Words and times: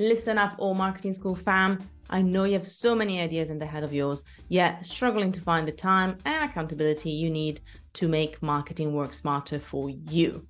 Listen 0.00 0.38
up, 0.38 0.54
Alt 0.60 0.76
Marketing 0.76 1.12
School 1.12 1.34
fam. 1.34 1.80
I 2.08 2.22
know 2.22 2.44
you 2.44 2.52
have 2.52 2.68
so 2.68 2.94
many 2.94 3.20
ideas 3.20 3.50
in 3.50 3.58
the 3.58 3.66
head 3.66 3.82
of 3.82 3.92
yours, 3.92 4.22
yet 4.48 4.86
struggling 4.86 5.32
to 5.32 5.40
find 5.40 5.66
the 5.66 5.72
time 5.72 6.16
and 6.24 6.48
accountability 6.48 7.10
you 7.10 7.30
need 7.30 7.60
to 7.94 8.06
make 8.06 8.40
marketing 8.40 8.94
work 8.94 9.12
smarter 9.12 9.58
for 9.58 9.90
you. 9.90 10.46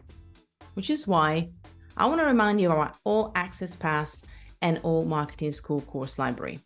Which 0.75 0.91
is 0.91 1.07
why 1.07 1.49
I 1.97 2.05
want 2.05 2.21
to 2.21 2.27
remind 2.27 2.61
you 2.61 2.71
of 2.71 2.77
our 2.77 2.93
All 3.05 3.33
Access 3.37 3.75
Pass 3.75 4.23
and 4.61 4.83
Alt 4.85 5.07
Marketing 5.07 5.51
School 5.51 5.81
course 5.81 6.19
library. 6.19 6.61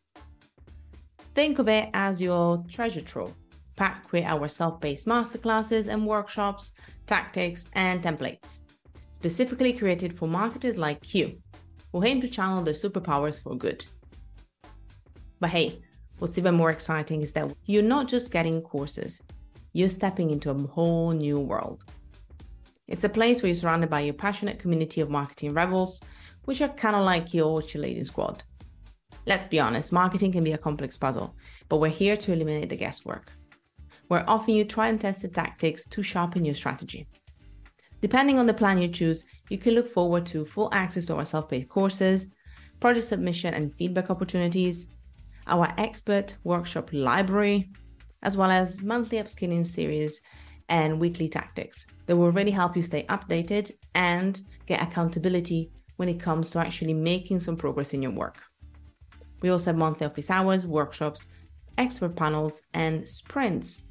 Think 1.34 1.60
of 1.60 1.68
it 1.68 1.88
as 1.94 2.20
your 2.20 2.64
treasure 2.68 3.00
trove, 3.00 3.32
packed 3.76 4.10
with 4.10 4.24
our 4.24 4.48
self 4.48 4.80
paced 4.80 5.06
masterclasses 5.06 5.86
and 5.86 6.04
workshops, 6.04 6.72
tactics, 7.06 7.64
and 7.74 8.02
templates, 8.02 8.62
specifically 9.12 9.72
created 9.72 10.18
for 10.18 10.26
marketers 10.26 10.76
like 10.76 11.14
you 11.14 11.41
who 11.92 12.04
aim 12.04 12.20
to 12.20 12.28
channel 12.28 12.62
their 12.62 12.74
superpowers 12.74 13.40
for 13.40 13.56
good. 13.56 13.84
But 15.40 15.50
hey, 15.50 15.82
what's 16.18 16.38
even 16.38 16.54
more 16.54 16.70
exciting 16.70 17.22
is 17.22 17.32
that 17.32 17.52
you're 17.66 17.82
not 17.82 18.08
just 18.08 18.30
getting 18.30 18.62
courses, 18.62 19.20
you're 19.72 19.88
stepping 19.88 20.30
into 20.30 20.50
a 20.50 20.58
whole 20.66 21.12
new 21.12 21.38
world. 21.38 21.82
It's 22.88 23.04
a 23.04 23.08
place 23.08 23.42
where 23.42 23.48
you're 23.48 23.54
surrounded 23.54 23.90
by 23.90 24.00
your 24.00 24.14
passionate 24.14 24.58
community 24.58 25.00
of 25.00 25.10
marketing 25.10 25.54
rebels, 25.54 26.02
which 26.44 26.60
are 26.60 26.68
kind 26.68 26.96
of 26.96 27.04
like 27.04 27.32
your 27.32 27.60
cheerleading 27.60 28.06
squad. 28.06 28.42
Let's 29.26 29.46
be 29.46 29.60
honest, 29.60 29.92
marketing 29.92 30.32
can 30.32 30.42
be 30.42 30.52
a 30.52 30.58
complex 30.58 30.98
puzzle, 30.98 31.36
but 31.68 31.76
we're 31.76 31.88
here 31.88 32.16
to 32.16 32.32
eliminate 32.32 32.70
the 32.70 32.76
guesswork. 32.76 33.32
We're 34.08 34.24
offering 34.26 34.56
you 34.56 34.64
tried 34.64 34.88
and 34.88 35.00
tested 35.00 35.34
tactics 35.34 35.86
to 35.86 36.02
sharpen 36.02 36.44
your 36.44 36.54
strategy. 36.54 37.06
Depending 38.02 38.38
on 38.38 38.46
the 38.46 38.52
plan 38.52 38.82
you 38.82 38.88
choose, 38.88 39.24
you 39.48 39.56
can 39.56 39.74
look 39.74 39.88
forward 39.88 40.26
to 40.26 40.44
full 40.44 40.68
access 40.72 41.06
to 41.06 41.16
our 41.16 41.24
self 41.24 41.48
paced 41.48 41.68
courses, 41.68 42.26
project 42.80 43.06
submission 43.06 43.54
and 43.54 43.72
feedback 43.76 44.10
opportunities, 44.10 44.88
our 45.46 45.72
expert 45.78 46.34
workshop 46.44 46.90
library, 46.92 47.70
as 48.22 48.36
well 48.36 48.50
as 48.50 48.82
monthly 48.82 49.18
upskilling 49.18 49.64
series 49.64 50.20
and 50.68 50.98
weekly 50.98 51.28
tactics 51.28 51.86
that 52.06 52.16
will 52.16 52.32
really 52.32 52.50
help 52.50 52.76
you 52.76 52.82
stay 52.82 53.04
updated 53.04 53.70
and 53.94 54.42
get 54.66 54.82
accountability 54.82 55.70
when 55.96 56.08
it 56.08 56.20
comes 56.20 56.50
to 56.50 56.58
actually 56.58 56.94
making 56.94 57.38
some 57.38 57.56
progress 57.56 57.94
in 57.94 58.02
your 58.02 58.12
work. 58.12 58.42
We 59.42 59.50
also 59.50 59.66
have 59.66 59.76
monthly 59.76 60.06
office 60.06 60.30
hours, 60.30 60.66
workshops, 60.66 61.28
expert 61.78 62.16
panels, 62.16 62.62
and 62.74 63.08
sprints. 63.08 63.82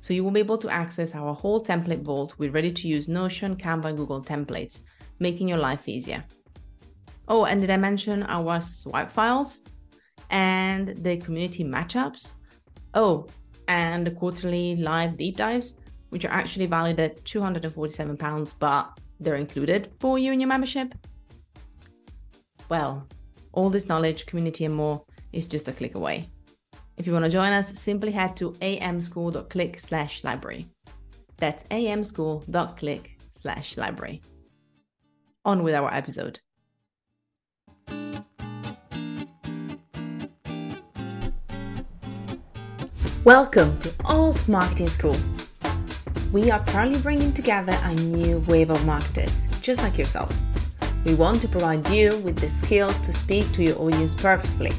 So 0.00 0.14
you 0.14 0.22
will 0.22 0.30
be 0.30 0.40
able 0.40 0.58
to 0.58 0.68
access 0.68 1.14
our 1.14 1.34
whole 1.34 1.60
template 1.60 2.02
vault 2.02 2.38
with 2.38 2.54
ready 2.54 2.70
to 2.70 2.88
use 2.88 3.08
Notion, 3.08 3.56
Canva, 3.56 3.86
and 3.86 3.98
Google 3.98 4.22
templates, 4.22 4.82
making 5.18 5.48
your 5.48 5.58
life 5.58 5.88
easier. 5.88 6.24
Oh, 7.28 7.44
and 7.44 7.60
did 7.60 7.70
I 7.70 7.76
mention 7.76 8.22
our 8.24 8.60
swipe 8.60 9.10
files 9.10 9.62
and 10.30 10.96
the 10.98 11.16
community 11.16 11.64
matchups? 11.64 12.32
Oh, 12.94 13.26
and 13.68 14.06
the 14.06 14.12
quarterly 14.12 14.76
live 14.76 15.16
deep 15.16 15.36
dives, 15.36 15.76
which 16.10 16.24
are 16.24 16.32
actually 16.32 16.66
valued 16.66 17.00
at 17.00 17.16
£247, 17.24 18.54
but 18.60 18.98
they're 19.18 19.36
included 19.36 19.90
for 19.98 20.18
you 20.18 20.32
in 20.32 20.40
your 20.40 20.48
membership? 20.48 20.94
Well, 22.68 23.06
all 23.52 23.70
this 23.70 23.88
knowledge, 23.88 24.26
community, 24.26 24.64
and 24.64 24.74
more 24.74 25.04
is 25.32 25.46
just 25.46 25.68
a 25.68 25.72
click 25.72 25.94
away. 25.94 26.28
If 26.96 27.06
you 27.06 27.12
want 27.12 27.26
to 27.26 27.30
join 27.30 27.52
us, 27.52 27.78
simply 27.78 28.10
head 28.10 28.36
to 28.38 28.52
amschool.click 28.52 29.78
slash 29.78 30.24
library. 30.24 30.66
That's 31.36 31.62
amschool.click 31.64 33.18
slash 33.38 33.76
library. 33.76 34.22
On 35.44 35.62
with 35.62 35.74
our 35.74 35.92
episode. 35.92 36.40
Welcome 43.24 43.78
to 43.80 43.92
Alt 44.04 44.48
Marketing 44.48 44.88
School. 44.88 45.16
We 46.32 46.50
are 46.50 46.60
proudly 46.60 47.00
bringing 47.02 47.34
together 47.34 47.76
a 47.82 47.94
new 47.94 48.38
wave 48.48 48.70
of 48.70 48.84
marketers, 48.86 49.46
just 49.60 49.82
like 49.82 49.98
yourself 49.98 50.30
we 51.06 51.14
want 51.14 51.40
to 51.40 51.46
provide 51.46 51.88
you 51.88 52.08
with 52.24 52.36
the 52.38 52.48
skills 52.48 52.98
to 52.98 53.12
speak 53.12 53.50
to 53.52 53.62
your 53.62 53.80
audience 53.80 54.12
purposefully, 54.12 54.72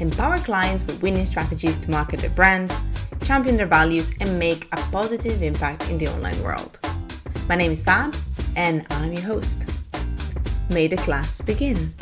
empower 0.00 0.38
clients 0.38 0.84
with 0.86 1.02
winning 1.02 1.26
strategies 1.26 1.78
to 1.78 1.90
market 1.90 2.20
their 2.20 2.30
brands, 2.30 2.74
champion 3.22 3.56
their 3.56 3.66
values, 3.66 4.12
and 4.20 4.38
make 4.38 4.66
a 4.72 4.76
positive 4.90 5.42
impact 5.42 5.88
in 5.90 5.98
the 5.98 6.08
online 6.08 6.42
world. 6.42 6.78
My 7.48 7.54
name 7.54 7.72
is 7.72 7.82
Fab, 7.82 8.16
and 8.56 8.86
I'm 8.90 9.12
your 9.12 9.22
host. 9.22 9.68
May 10.70 10.86
the 10.86 10.96
class 10.96 11.42
begin. 11.42 11.92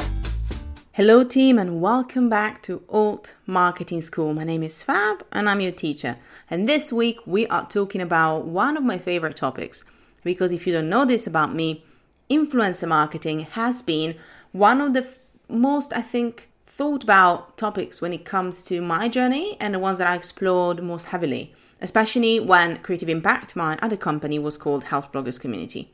Hello, 0.92 1.24
team, 1.24 1.58
and 1.58 1.80
welcome 1.80 2.28
back 2.28 2.62
to 2.62 2.82
Alt 2.88 3.34
Marketing 3.46 4.00
School. 4.00 4.32
My 4.32 4.44
name 4.44 4.62
is 4.62 4.82
Fab, 4.82 5.24
and 5.32 5.48
I'm 5.48 5.60
your 5.60 5.72
teacher. 5.72 6.18
And 6.50 6.68
this 6.68 6.92
week 6.92 7.18
we 7.26 7.48
are 7.48 7.66
talking 7.66 8.00
about 8.00 8.44
one 8.44 8.76
of 8.76 8.84
my 8.84 8.98
favorite 8.98 9.36
topics. 9.36 9.82
Because 10.22 10.52
if 10.52 10.66
you 10.66 10.72
don't 10.72 10.88
know 10.88 11.04
this 11.04 11.26
about 11.26 11.54
me, 11.54 11.84
influencer 12.30 12.86
marketing 12.86 13.40
has 13.40 13.82
been 13.82 14.14
one 14.52 14.80
of 14.80 14.94
the 14.94 15.06
most, 15.48 15.92
I 15.92 16.02
think, 16.02 16.47
thought 16.78 17.02
about 17.02 17.56
topics 17.56 18.00
when 18.00 18.12
it 18.12 18.24
comes 18.24 18.62
to 18.62 18.80
my 18.80 19.08
journey 19.08 19.56
and 19.58 19.74
the 19.74 19.80
ones 19.80 19.98
that 19.98 20.06
I 20.06 20.14
explored 20.14 20.80
most 20.80 21.06
heavily, 21.06 21.52
especially 21.80 22.38
when 22.38 22.78
Creative 22.78 23.08
Impact, 23.08 23.56
my 23.56 23.76
other 23.82 23.96
company, 23.96 24.38
was 24.38 24.56
called 24.56 24.84
Health 24.84 25.10
Bloggers 25.10 25.40
Community. 25.40 25.90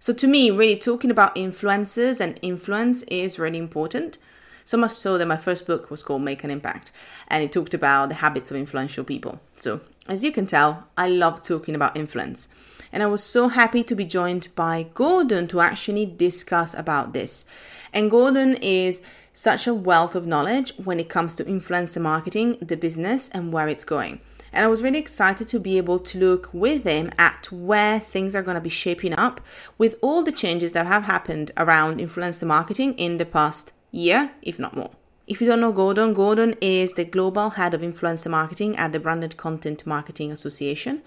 So, 0.00 0.14
to 0.14 0.26
me, 0.26 0.50
really 0.50 0.78
talking 0.78 1.10
about 1.10 1.34
influencers 1.34 2.18
and 2.18 2.38
influence 2.40 3.02
is 3.02 3.38
really 3.38 3.58
important. 3.58 4.16
So 4.64 4.78
much 4.78 4.92
so 4.92 5.18
that 5.18 5.28
my 5.28 5.36
first 5.36 5.66
book 5.66 5.90
was 5.90 6.02
called 6.02 6.22
Make 6.22 6.42
an 6.42 6.50
Impact 6.50 6.92
and 7.28 7.44
it 7.44 7.52
talked 7.52 7.74
about 7.74 8.08
the 8.08 8.16
habits 8.16 8.50
of 8.50 8.56
influential 8.56 9.04
people. 9.04 9.40
So, 9.56 9.82
as 10.08 10.24
you 10.24 10.32
can 10.32 10.46
tell, 10.46 10.84
I 10.96 11.08
love 11.08 11.42
talking 11.42 11.74
about 11.74 11.94
influence 11.94 12.48
and 12.90 13.02
I 13.02 13.06
was 13.06 13.22
so 13.22 13.48
happy 13.48 13.82
to 13.84 13.94
be 13.94 14.06
joined 14.06 14.48
by 14.54 14.86
Gordon 14.94 15.46
to 15.48 15.60
actually 15.60 16.06
discuss 16.06 16.72
about 16.72 17.12
this. 17.12 17.44
And 17.92 18.10
Gordon 18.10 18.56
is 18.62 19.02
such 19.36 19.66
a 19.66 19.74
wealth 19.74 20.14
of 20.14 20.26
knowledge 20.26 20.72
when 20.82 20.98
it 20.98 21.10
comes 21.10 21.36
to 21.36 21.44
influencer 21.44 22.00
marketing, 22.00 22.56
the 22.62 22.76
business, 22.76 23.28
and 23.34 23.52
where 23.52 23.68
it's 23.68 23.84
going. 23.84 24.18
And 24.50 24.64
I 24.64 24.68
was 24.68 24.82
really 24.82 24.98
excited 24.98 25.46
to 25.48 25.60
be 25.60 25.76
able 25.76 25.98
to 25.98 26.18
look 26.18 26.48
with 26.54 26.84
him 26.84 27.10
at 27.18 27.52
where 27.52 28.00
things 28.00 28.34
are 28.34 28.42
going 28.42 28.54
to 28.54 28.62
be 28.62 28.70
shaping 28.70 29.12
up 29.12 29.42
with 29.76 29.96
all 30.00 30.22
the 30.22 30.32
changes 30.32 30.72
that 30.72 30.86
have 30.86 31.02
happened 31.02 31.50
around 31.58 32.00
influencer 32.00 32.46
marketing 32.46 32.94
in 32.94 33.18
the 33.18 33.26
past 33.26 33.72
year, 33.92 34.30
if 34.40 34.58
not 34.58 34.74
more. 34.74 34.92
If 35.26 35.42
you 35.42 35.46
don't 35.46 35.60
know 35.60 35.72
Gordon, 35.72 36.14
Gordon 36.14 36.54
is 36.62 36.94
the 36.94 37.04
global 37.04 37.50
head 37.50 37.74
of 37.74 37.82
influencer 37.82 38.30
marketing 38.30 38.74
at 38.76 38.92
the 38.92 39.00
Branded 39.00 39.36
Content 39.36 39.86
Marketing 39.86 40.32
Association, 40.32 41.02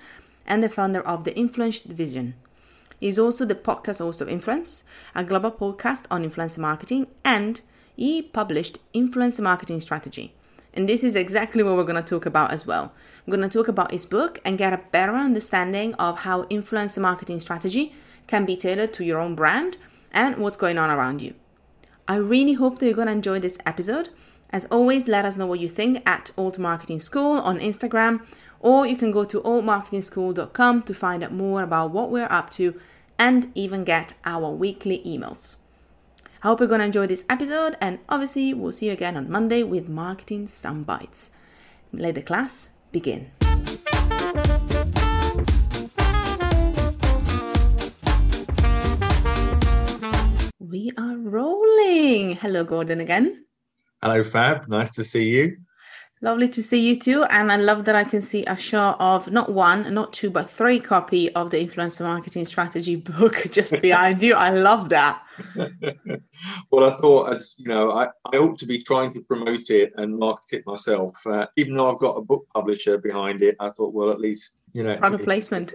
and 0.46 0.62
the 0.62 0.70
founder 0.70 1.02
of 1.02 1.24
the 1.24 1.36
Influence 1.36 1.80
Division. 1.80 2.36
He's 3.00 3.18
also 3.18 3.44
the 3.44 3.56
podcast 3.56 3.98
host 3.98 4.22
of 4.22 4.30
Influence, 4.30 4.84
a 5.16 5.24
global 5.24 5.52
podcast 5.52 6.06
on 6.12 6.30
influencer 6.30 6.60
marketing, 6.60 7.08
and 7.26 7.62
he 8.00 8.22
published 8.22 8.80
Influencer 8.96 9.42
Marketing 9.42 9.82
Strategy. 9.82 10.34
And 10.74 10.88
this 10.88 11.04
is 11.04 11.18
exactly 11.18 11.64
what 11.64 11.76
we're 11.76 11.84
going 11.84 12.02
to 12.02 12.10
talk 12.10 12.26
about 12.26 12.52
as 12.52 12.66
well. 12.66 12.94
I'm 13.28 13.32
going 13.36 13.48
to 13.48 13.50
talk 13.50 13.68
about 13.68 13.92
his 13.92 14.06
book 14.06 14.40
and 14.46 14.58
get 14.58 14.72
a 14.72 14.86
better 14.92 15.16
understanding 15.16 15.96
of 15.96 16.20
how 16.20 16.44
influencer 16.44 17.00
marketing 17.00 17.42
strategy 17.42 17.94
can 18.26 18.46
be 18.46 18.56
tailored 18.56 18.94
to 18.94 19.04
your 19.04 19.20
own 19.20 19.36
brand 19.36 19.76
and 20.14 20.38
what's 20.38 20.56
going 20.56 20.78
on 20.78 20.90
around 20.90 21.22
you. 21.22 21.34
I 22.08 22.16
really 22.16 22.54
hope 22.54 22.80
that 22.80 22.86
you're 22.86 22.96
going 22.96 23.08
to 23.08 23.12
enjoy 23.12 23.40
this 23.42 23.58
episode. 23.66 24.08
As 24.50 24.66
always, 24.68 25.10
let 25.10 25.26
us 25.26 25.36
know 25.36 25.46
what 25.46 25.60
you 25.60 25.68
think 25.68 26.02
at 26.06 26.32
Alt 26.38 26.58
Marketing 26.58 27.02
School 27.02 27.34
on 27.40 27.60
Instagram 27.60 28.22
or 28.62 28.88
you 28.88 28.96
can 28.96 29.12
go 29.12 29.26
to 29.26 29.42
altmarketingschool.com 29.42 30.84
to 30.84 30.94
find 30.94 31.22
out 31.22 31.34
more 31.34 31.64
about 31.64 31.92
what 31.92 32.12
we're 32.12 32.32
up 32.32 32.50
to 32.52 32.80
and 33.18 33.48
even 33.56 33.84
get 33.84 34.14
our 34.24 34.50
weekly 34.52 35.02
emails. 35.06 35.58
I 36.42 36.48
hope 36.48 36.62
you're 36.62 36.70
going 36.70 36.80
to 36.80 36.86
enjoy 36.86 37.06
this 37.06 37.26
episode, 37.28 37.76
and 37.82 38.00
obviously, 38.08 38.54
we'll 38.54 38.72
see 38.72 38.86
you 38.86 38.94
again 38.94 39.18
on 39.18 39.30
Monday 39.30 39.62
with 39.62 39.90
Marketing 39.90 40.48
Soundbites. 40.48 41.32
Let 41.92 42.16
the 42.16 42.22
class 42.22 42.70
begin. 42.94 43.32
We 50.60 50.94
are 50.98 51.18
rolling. 51.18 52.38
Hello, 52.38 52.64
Gordon, 52.64 53.02
again. 53.02 53.44
Hello, 54.02 54.24
Fab. 54.24 54.70
Nice 54.70 54.94
to 54.94 55.04
see 55.04 55.28
you. 55.28 55.58
Lovely 56.22 56.50
to 56.50 56.62
see 56.62 56.80
you 56.80 57.00
too. 57.00 57.24
And 57.24 57.50
I 57.50 57.56
love 57.56 57.86
that 57.86 57.96
I 57.96 58.04
can 58.04 58.22
see 58.22 58.44
a 58.46 58.58
shot 58.58 58.98
of 59.00 59.32
not 59.32 59.54
one, 59.54 59.94
not 59.94 60.12
two, 60.12 60.30
but 60.30 60.50
three 60.50 60.78
copy 60.78 61.34
of 61.34 61.50
the 61.50 61.66
influencer 61.66 62.02
marketing 62.02 62.44
strategy 62.44 62.98
book 62.98 63.46
just 63.52 63.82
behind 63.82 64.22
you. 64.22 64.34
I 64.34 64.50
love 64.50 64.90
that. 64.90 65.24
well, 66.72 66.90
I 66.90 66.94
thought 66.96 67.34
as 67.34 67.56
you 67.58 67.70
know, 67.70 67.92
I, 67.92 68.10
I 68.34 68.38
ought 68.38 68.60
to 68.60 68.66
be 68.66 68.84
trying 68.84 69.14
to 69.14 69.22
promote 69.22 69.70
it 69.70 69.94
and 69.96 70.18
market 70.18 70.58
it 70.58 70.66
myself. 70.66 71.26
Uh, 71.26 71.48
even 71.56 71.78
though 71.78 71.90
I've 71.90 72.00
got 72.00 72.18
a 72.18 72.22
book 72.22 72.46
publisher 72.54 72.98
behind 72.98 73.42
it, 73.42 73.56
I 73.62 73.70
thought, 73.70 73.94
well, 73.94 74.10
at 74.10 74.20
least, 74.20 74.64
you 74.74 74.84
know, 74.84 74.98
product 74.98 75.24
placement. 75.24 75.74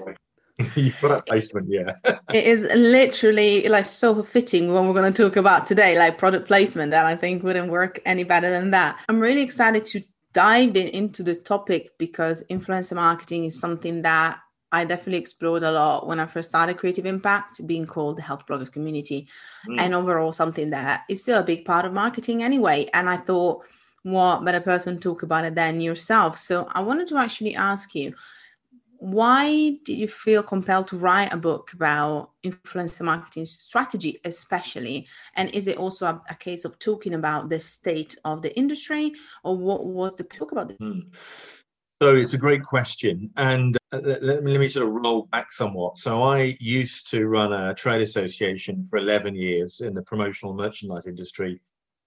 product 1.00 1.26
placement, 1.26 1.68
yeah. 1.70 1.90
it 2.32 2.44
is 2.44 2.64
literally 2.74 3.66
like 3.66 3.86
so 3.86 4.22
fitting 4.22 4.74
when 4.74 4.86
we're 4.86 4.94
going 4.94 5.10
to 5.10 5.22
talk 5.22 5.36
about 5.36 5.66
today, 5.66 5.98
like 5.98 6.18
product 6.18 6.46
placement, 6.46 6.90
that 6.90 7.06
I 7.06 7.16
think 7.16 7.42
wouldn't 7.42 7.70
work 7.70 7.98
any 8.04 8.24
better 8.24 8.50
than 8.50 8.70
that. 8.72 9.00
I'm 9.08 9.18
really 9.18 9.40
excited 9.40 9.86
to 9.86 10.04
dive 10.34 10.76
into 10.76 11.22
the 11.22 11.34
topic 11.34 11.96
because 11.96 12.44
influencer 12.50 12.96
marketing 12.96 13.46
is 13.46 13.58
something 13.58 14.02
that 14.02 14.40
I 14.72 14.84
definitely 14.84 15.20
explored 15.20 15.62
a 15.62 15.70
lot 15.70 16.08
when 16.08 16.18
I 16.18 16.26
first 16.26 16.48
started 16.48 16.78
Creative 16.78 17.06
Impact, 17.06 17.64
being 17.64 17.86
called 17.86 18.18
the 18.18 18.22
health 18.22 18.44
bloggers 18.44 18.72
community, 18.72 19.28
mm. 19.68 19.80
and 19.80 19.94
overall 19.94 20.32
something 20.32 20.70
that 20.70 21.04
is 21.08 21.22
still 21.22 21.38
a 21.38 21.44
big 21.44 21.64
part 21.64 21.84
of 21.84 21.92
marketing 21.92 22.42
anyway. 22.42 22.90
And 22.92 23.08
I 23.08 23.16
thought, 23.16 23.64
what 24.02 24.44
better 24.44 24.60
person 24.60 24.96
to 24.96 25.00
talk 25.00 25.22
about 25.22 25.44
it 25.44 25.54
than 25.54 25.80
yourself? 25.80 26.38
So 26.38 26.68
I 26.74 26.80
wanted 26.82 27.06
to 27.08 27.18
actually 27.18 27.54
ask 27.54 27.94
you, 27.94 28.14
why 29.04 29.76
did 29.84 29.98
you 29.98 30.08
feel 30.08 30.42
compelled 30.42 30.88
to 30.88 30.96
write 30.96 31.30
a 31.30 31.36
book 31.36 31.74
about 31.74 32.30
influencer 32.42 33.02
marketing 33.02 33.44
strategy 33.44 34.18
especially? 34.24 35.06
And 35.36 35.50
is 35.50 35.68
it 35.68 35.76
also 35.76 36.06
a, 36.06 36.22
a 36.30 36.34
case 36.34 36.64
of 36.64 36.78
talking 36.78 37.12
about 37.12 37.50
the 37.50 37.60
state 37.60 38.16
of 38.24 38.40
the 38.40 38.56
industry 38.56 39.12
or 39.42 39.58
what 39.58 39.84
was 39.84 40.16
the 40.16 40.24
talk 40.24 40.52
about 40.52 40.72
hmm. 40.78 41.00
so 42.00 42.16
it's 42.16 42.32
a 42.32 42.38
great 42.38 42.62
question 42.62 43.30
and 43.36 43.76
uh, 43.92 44.00
let, 44.02 44.42
me, 44.42 44.52
let 44.52 44.60
me 44.60 44.68
sort 44.68 44.88
of 44.88 44.94
roll 44.94 45.26
back 45.26 45.52
somewhat. 45.52 45.98
So 45.98 46.22
i 46.22 46.56
used 46.58 47.10
to 47.10 47.26
run 47.26 47.52
a 47.52 47.74
trade 47.74 48.00
association 48.00 48.86
for 48.86 48.98
11 48.98 49.34
years 49.34 49.82
in 49.82 49.92
the 49.92 50.02
promotional 50.02 50.54
merchandise 50.54 51.06
industry 51.06 51.60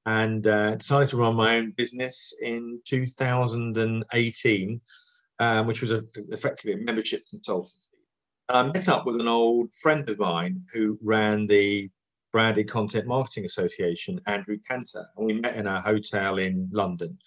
and 0.08 0.48
uh, 0.48 0.74
decided 0.76 1.10
to 1.10 1.18
run 1.18 1.36
my 1.36 1.58
own 1.58 1.72
business 1.78 2.34
in 2.42 2.80
2018 2.86 4.82
um, 5.40 5.68
which 5.68 5.82
was 5.82 5.92
a, 5.92 6.04
effectively 6.30 6.74
a 6.74 6.78
membership 6.86 7.24
consultancy. 7.34 7.88
I 8.50 8.64
met 8.64 8.88
up 8.88 9.06
with 9.06 9.20
an 9.20 9.28
old 9.28 9.74
friend 9.74 10.10
of 10.10 10.20
mine 10.20 10.64
who 10.74 10.98
ran 11.02 11.48
the 11.48 11.90
Branded 12.32 12.70
Content 12.70 13.08
Marketing 13.08 13.46
Association, 13.46 14.22
Andrew 14.26 14.58
Canter, 14.68 15.06
and 15.18 15.26
we 15.26 15.34
met 15.34 15.56
in 15.56 15.68
a 15.68 15.82
hotel 15.82 16.38
in 16.38 16.70
London. 16.72 17.18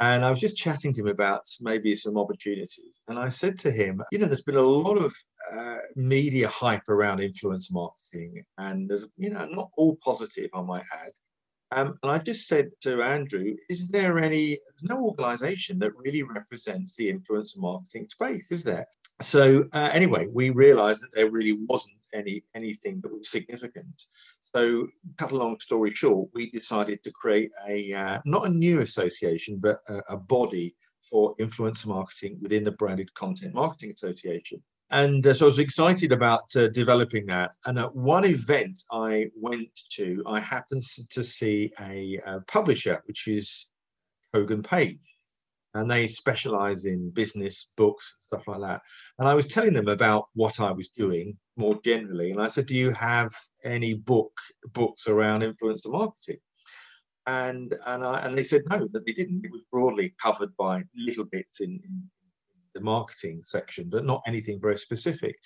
And 0.00 0.24
I 0.24 0.30
was 0.30 0.40
just 0.40 0.56
chatting 0.56 0.92
to 0.94 1.00
him 1.00 1.08
about 1.08 1.42
maybe 1.60 1.94
some 1.94 2.18
opportunities. 2.18 2.80
And 3.08 3.18
I 3.18 3.28
said 3.28 3.58
to 3.60 3.70
him, 3.70 4.02
you 4.10 4.18
know, 4.18 4.26
there's 4.26 4.42
been 4.42 4.56
a 4.56 4.60
lot 4.60 4.98
of 4.98 5.14
uh, 5.52 5.78
media 5.96 6.48
hype 6.48 6.88
around 6.88 7.20
influence 7.20 7.70
marketing, 7.72 8.44
and 8.58 8.88
there's, 8.88 9.08
you 9.16 9.30
know, 9.30 9.46
not 9.46 9.70
all 9.76 9.96
positive, 10.02 10.50
I 10.54 10.62
might 10.62 10.84
add. 10.92 11.12
Um, 11.74 11.98
and 12.02 12.12
I 12.12 12.18
just 12.18 12.46
said 12.46 12.70
to 12.82 13.02
Andrew, 13.02 13.56
is 13.70 13.88
there 13.88 14.18
any, 14.18 14.58
there's 14.68 14.90
no 14.90 15.02
organization 15.02 15.78
that 15.78 15.96
really 15.96 16.22
represents 16.22 16.96
the 16.96 17.12
influencer 17.12 17.56
marketing 17.56 18.08
space, 18.10 18.52
is 18.52 18.62
there? 18.62 18.86
So 19.22 19.64
uh, 19.72 19.90
anyway, 19.92 20.26
we 20.30 20.50
realized 20.50 21.02
that 21.02 21.14
there 21.14 21.30
really 21.30 21.58
wasn't 21.68 21.96
any 22.12 22.44
anything 22.54 23.00
that 23.00 23.12
was 23.12 23.30
significant. 23.30 24.04
So, 24.42 24.86
cut 25.16 25.30
a 25.30 25.36
long 25.36 25.58
story 25.60 25.94
short, 25.94 26.28
we 26.34 26.50
decided 26.50 27.02
to 27.04 27.10
create 27.12 27.50
a 27.66 27.92
uh, 27.92 28.18
not 28.26 28.46
a 28.46 28.50
new 28.50 28.80
association, 28.80 29.58
but 29.58 29.80
a, 29.88 30.00
a 30.10 30.16
body 30.16 30.74
for 31.08 31.34
influencer 31.36 31.86
marketing 31.86 32.38
within 32.42 32.64
the 32.64 32.72
Branded 32.72 33.12
Content 33.14 33.54
Marketing 33.54 33.92
Association 33.92 34.62
and 34.92 35.26
uh, 35.26 35.32
so 35.32 35.46
I 35.46 35.48
was 35.48 35.58
excited 35.58 36.12
about 36.12 36.54
uh, 36.54 36.68
developing 36.68 37.26
that. 37.26 37.52
And 37.64 37.78
at 37.78 37.94
one 37.94 38.26
event 38.26 38.82
I 38.92 39.30
went 39.34 39.80
to, 39.92 40.22
I 40.26 40.38
happened 40.38 40.82
to 41.10 41.24
see 41.24 41.72
a, 41.80 42.20
a 42.26 42.40
publisher, 42.42 43.02
which 43.06 43.26
is 43.26 43.68
Kogan 44.34 44.64
Page, 44.64 44.98
and 45.74 45.90
they 45.90 46.08
specialize 46.08 46.84
in 46.84 47.10
business 47.10 47.68
books, 47.76 48.16
stuff 48.20 48.46
like 48.46 48.60
that. 48.60 48.82
And 49.18 49.26
I 49.26 49.34
was 49.34 49.46
telling 49.46 49.72
them 49.72 49.88
about 49.88 50.26
what 50.34 50.60
I 50.60 50.70
was 50.70 50.88
doing 50.88 51.38
more 51.56 51.80
generally, 51.82 52.30
and 52.30 52.40
I 52.40 52.48
said, 52.48 52.66
"Do 52.66 52.76
you 52.76 52.90
have 52.90 53.34
any 53.64 53.94
book 53.94 54.32
books 54.74 55.08
around 55.08 55.40
influencer 55.42 55.90
marketing?" 55.90 56.38
And 57.26 57.74
and 57.86 58.04
I, 58.04 58.20
and 58.20 58.36
they 58.36 58.44
said 58.44 58.62
no, 58.68 58.88
that 58.92 59.06
they 59.06 59.12
didn't. 59.12 59.44
It 59.44 59.52
was 59.52 59.62
broadly 59.70 60.14
covered 60.20 60.54
by 60.56 60.84
little 60.94 61.24
bits 61.24 61.60
in, 61.60 61.80
in 61.84 62.10
the 62.74 62.80
marketing 62.80 63.40
section, 63.42 63.88
but 63.88 64.04
not 64.04 64.22
anything 64.26 64.60
very 64.60 64.76
specific. 64.76 65.36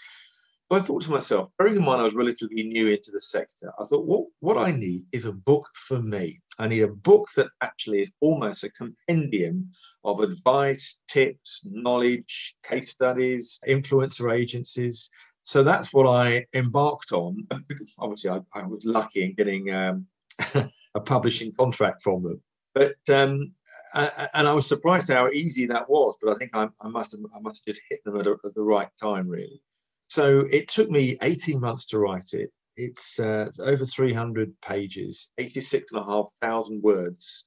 So 0.71 0.79
I 0.79 0.81
thought 0.81 1.03
to 1.03 1.13
myself, 1.13 1.51
bearing 1.59 1.77
in 1.77 1.85
mind 1.85 2.01
I 2.01 2.05
was 2.05 2.15
relatively 2.15 2.65
new 2.65 2.89
into 2.89 3.13
the 3.13 3.21
sector, 3.21 3.73
I 3.79 3.85
thought, 3.85 4.05
what, 4.05 4.27
what 4.41 4.57
I 4.57 4.73
need 4.73 5.05
is 5.13 5.25
a 5.25 5.33
book 5.33 5.69
for 5.75 6.03
me. 6.03 6.41
I 6.59 6.67
need 6.67 6.83
a 6.83 6.89
book 6.89 7.29
that 7.37 7.49
actually 7.61 8.01
is 8.01 8.13
almost 8.21 8.65
a 8.65 8.71
compendium 8.71 9.71
of 10.03 10.21
advice, 10.21 10.99
tips, 11.09 11.63
knowledge, 11.71 12.57
case 12.65 12.91
studies, 12.91 13.61
influencer 13.69 14.35
agencies. 14.35 15.09
So 15.45 15.63
that's 15.63 15.93
what 15.93 16.09
I 16.09 16.47
embarked 16.55 17.13
on. 17.13 17.47
Obviously, 17.99 18.31
I, 18.31 18.41
I 18.53 18.67
was 18.67 18.85
lucky 18.85 19.23
in 19.23 19.35
getting 19.35 19.73
um, 19.73 20.07
a 20.95 21.01
publishing 21.01 21.53
contract 21.53 22.03
from 22.03 22.23
them. 22.23 22.43
But 22.75 22.97
um, 23.09 23.53
and 23.97 24.49
I 24.49 24.53
was 24.53 24.67
surprised 24.67 25.11
how 25.11 25.29
easy 25.29 25.67
that 25.67 25.89
was. 25.89 26.17
But 26.21 26.35
I 26.35 26.39
think 26.39 26.51
I, 26.55 26.69
I 26.81 26.89
must 26.89 27.13
have 27.13 27.21
I 27.35 27.41
must 27.41 27.63
have 27.67 27.75
just 27.75 27.87
hit 27.89 28.05
them 28.05 28.17
at, 28.17 28.27
a, 28.27 28.37
at, 28.45 28.55
the 28.55 28.63
right 28.63 28.89
time, 29.01 29.29
really. 29.29 29.63
So 30.09 30.45
it 30.51 30.69
took 30.69 30.91
me 30.91 31.19
18 31.23 31.59
months 31.59 31.87
to 31.87 31.99
write 31.99 32.33
it. 32.33 32.51
It's 32.77 33.19
uh, 33.19 33.51
over 33.61 33.85
300 33.85 34.53
pages, 34.61 35.31
86,500 35.39 36.83
words. 36.83 37.47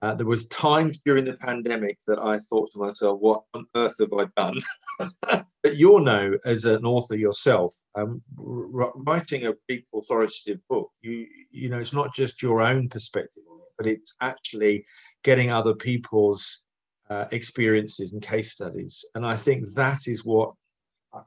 Uh, 0.00 0.14
there 0.14 0.26
was 0.26 0.46
times 0.48 1.00
during 1.04 1.24
the 1.24 1.32
pandemic 1.32 1.98
that 2.06 2.20
I 2.20 2.38
thought 2.38 2.70
to 2.72 2.78
myself, 2.78 3.18
"What 3.20 3.42
on 3.54 3.66
earth 3.74 3.96
have 3.98 4.12
I 4.12 4.26
done?" 4.36 4.60
but 5.62 5.76
you'll 5.76 6.00
know, 6.00 6.36
as 6.44 6.66
an 6.66 6.84
author 6.84 7.16
yourself, 7.16 7.74
um, 7.96 8.22
writing 8.36 9.46
a 9.46 9.54
big 9.66 9.84
authoritative 9.92 10.60
book, 10.68 10.90
you 11.00 11.26
you 11.50 11.68
know, 11.68 11.80
it's 11.80 11.94
not 11.94 12.14
just 12.14 12.42
your 12.42 12.60
own 12.60 12.88
perspective 12.88 13.42
but 13.78 13.86
it's 13.86 14.14
actually 14.20 14.84
getting 15.22 15.50
other 15.50 15.74
people's 15.74 16.60
uh, 17.08 17.26
experiences 17.30 18.12
and 18.12 18.20
case 18.20 18.52
studies. 18.52 19.04
And 19.14 19.24
I 19.24 19.36
think 19.36 19.64
that 19.74 20.00
is 20.06 20.24
what 20.24 20.52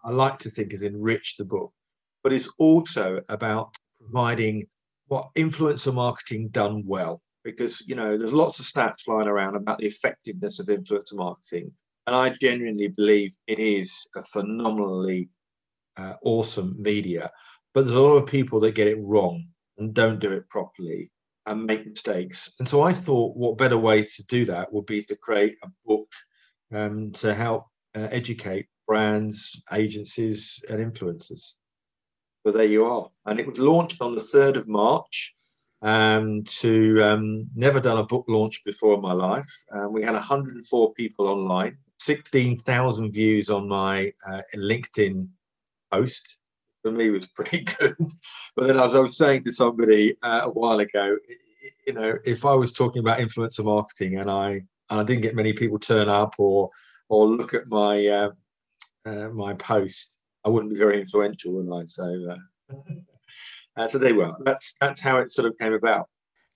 I 0.03 0.11
like 0.11 0.37
to 0.39 0.49
think 0.49 0.71
has 0.71 0.83
enriched 0.83 1.37
the 1.37 1.45
book. 1.45 1.73
But 2.23 2.33
it's 2.33 2.49
also 2.59 3.21
about 3.29 3.75
providing 3.99 4.67
what 5.07 5.29
influencer 5.35 5.93
marketing 5.93 6.49
done 6.49 6.83
well. 6.85 7.21
Because 7.43 7.81
you 7.87 7.95
know, 7.95 8.17
there's 8.17 8.33
lots 8.33 8.59
of 8.59 8.65
stats 8.65 9.01
flying 9.03 9.27
around 9.27 9.55
about 9.55 9.79
the 9.79 9.87
effectiveness 9.87 10.59
of 10.59 10.67
influencer 10.67 11.15
marketing, 11.15 11.71
and 12.05 12.15
I 12.15 12.29
genuinely 12.29 12.89
believe 12.89 13.33
it 13.47 13.57
is 13.57 14.07
a 14.15 14.23
phenomenally 14.23 15.29
uh, 15.97 16.13
awesome 16.23 16.75
media. 16.77 17.31
But 17.73 17.85
there's 17.85 17.95
a 17.95 18.01
lot 18.01 18.17
of 18.17 18.27
people 18.27 18.59
that 18.59 18.75
get 18.75 18.87
it 18.87 18.99
wrong 19.01 19.45
and 19.79 19.91
don't 19.91 20.19
do 20.19 20.31
it 20.33 20.47
properly 20.49 21.09
and 21.51 21.65
make 21.65 21.85
mistakes. 21.85 22.53
And 22.59 22.67
so 22.67 22.81
I 22.81 22.93
thought, 22.93 23.35
what 23.35 23.57
better 23.57 23.77
way 23.77 24.03
to 24.03 24.25
do 24.27 24.45
that 24.45 24.71
would 24.71 24.85
be 24.85 25.03
to 25.03 25.15
create 25.15 25.57
a 25.63 25.67
book 25.85 26.09
um, 26.73 27.11
to 27.13 27.33
help 27.33 27.67
uh, 27.95 28.07
educate 28.11 28.67
brands, 28.87 29.61
agencies, 29.73 30.63
and 30.69 30.79
influencers. 30.79 31.55
But 32.43 32.53
there 32.55 32.65
you 32.65 32.85
are. 32.85 33.09
And 33.25 33.39
it 33.39 33.47
was 33.47 33.59
launched 33.59 34.01
on 34.01 34.15
the 34.15 34.21
3rd 34.21 34.57
of 34.57 34.67
March. 34.67 35.33
Um, 35.83 36.43
to 36.43 37.01
um, 37.01 37.49
never 37.55 37.79
done 37.79 37.97
a 37.97 38.03
book 38.03 38.25
launch 38.27 38.63
before 38.63 38.93
in 38.93 39.01
my 39.01 39.13
life. 39.13 39.51
Um, 39.73 39.91
we 39.91 40.03
had 40.03 40.13
104 40.13 40.93
people 40.93 41.27
online, 41.27 41.75
16,000 41.99 43.11
views 43.11 43.49
on 43.49 43.67
my 43.67 44.13
uh, 44.27 44.43
LinkedIn 44.55 45.27
post 45.91 46.37
for 46.81 46.91
me 46.91 47.09
was 47.09 47.27
pretty 47.27 47.61
good. 47.79 47.95
but 48.55 48.67
then, 48.67 48.79
as 48.79 48.95
I 48.95 48.99
was 48.99 49.17
saying 49.17 49.43
to 49.43 49.51
somebody 49.51 50.15
uh, 50.23 50.41
a 50.43 50.49
while 50.49 50.79
ago, 50.79 51.17
you 51.85 51.93
know, 51.93 52.17
if 52.25 52.45
I 52.45 52.53
was 52.53 52.71
talking 52.71 52.99
about 52.99 53.19
influencer 53.19 53.63
marketing 53.63 54.17
and 54.17 54.29
I 54.29 54.63
and 54.89 54.99
I 54.99 55.03
didn't 55.03 55.21
get 55.21 55.35
many 55.35 55.53
people 55.53 55.79
turn 55.79 56.09
up 56.09 56.35
or 56.37 56.69
or 57.09 57.27
look 57.27 57.53
at 57.53 57.67
my 57.67 58.07
uh, 58.07 58.31
uh, 59.05 59.29
my 59.29 59.53
post, 59.53 60.15
I 60.45 60.49
wouldn't 60.49 60.73
be 60.73 60.79
very 60.79 60.99
influential, 60.99 61.53
would 61.53 61.81
I? 61.81 61.85
So, 61.85 62.37
uh, 62.69 62.75
uh, 63.77 63.87
so 63.87 63.97
there 63.97 64.13
you 64.13 64.21
are. 64.21 64.37
That's 64.43 64.75
that's 64.79 65.01
how 65.01 65.17
it 65.17 65.31
sort 65.31 65.47
of 65.47 65.57
came 65.57 65.73
about. 65.73 66.07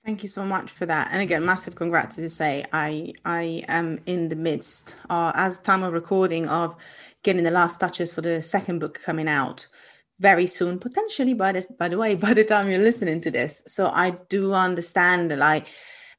Thank 0.05 0.21
you 0.21 0.29
so 0.29 0.45
much 0.45 0.69
for 0.69 0.85
that. 0.85 1.09
And 1.11 1.21
again, 1.23 1.43
massive 1.43 1.75
congrats 1.75 2.15
to 2.17 2.29
say 2.29 2.65
I 2.71 3.13
I 3.25 3.63
am 3.67 3.99
in 4.05 4.29
the 4.29 4.35
midst, 4.35 4.95
uh, 5.09 5.31
as 5.33 5.59
time 5.59 5.83
of 5.83 5.93
recording, 5.93 6.47
of 6.47 6.75
getting 7.23 7.43
the 7.43 7.51
last 7.51 7.79
touches 7.79 8.13
for 8.13 8.21
the 8.21 8.39
second 8.41 8.79
book 8.79 9.01
coming 9.03 9.27
out 9.27 9.67
very 10.19 10.47
soon 10.47 10.79
potentially 10.79 11.33
by 11.33 11.51
the 11.51 11.65
by 11.77 11.87
the 11.87 11.97
way 11.97 12.15
by 12.27 12.33
the 12.33 12.43
time 12.43 12.69
you're 12.69 12.79
listening 12.79 13.21
to 13.21 13.31
this. 13.31 13.63
So 13.67 13.87
i 13.87 14.11
do 14.29 14.53
understand 14.53 15.37
like 15.37 15.67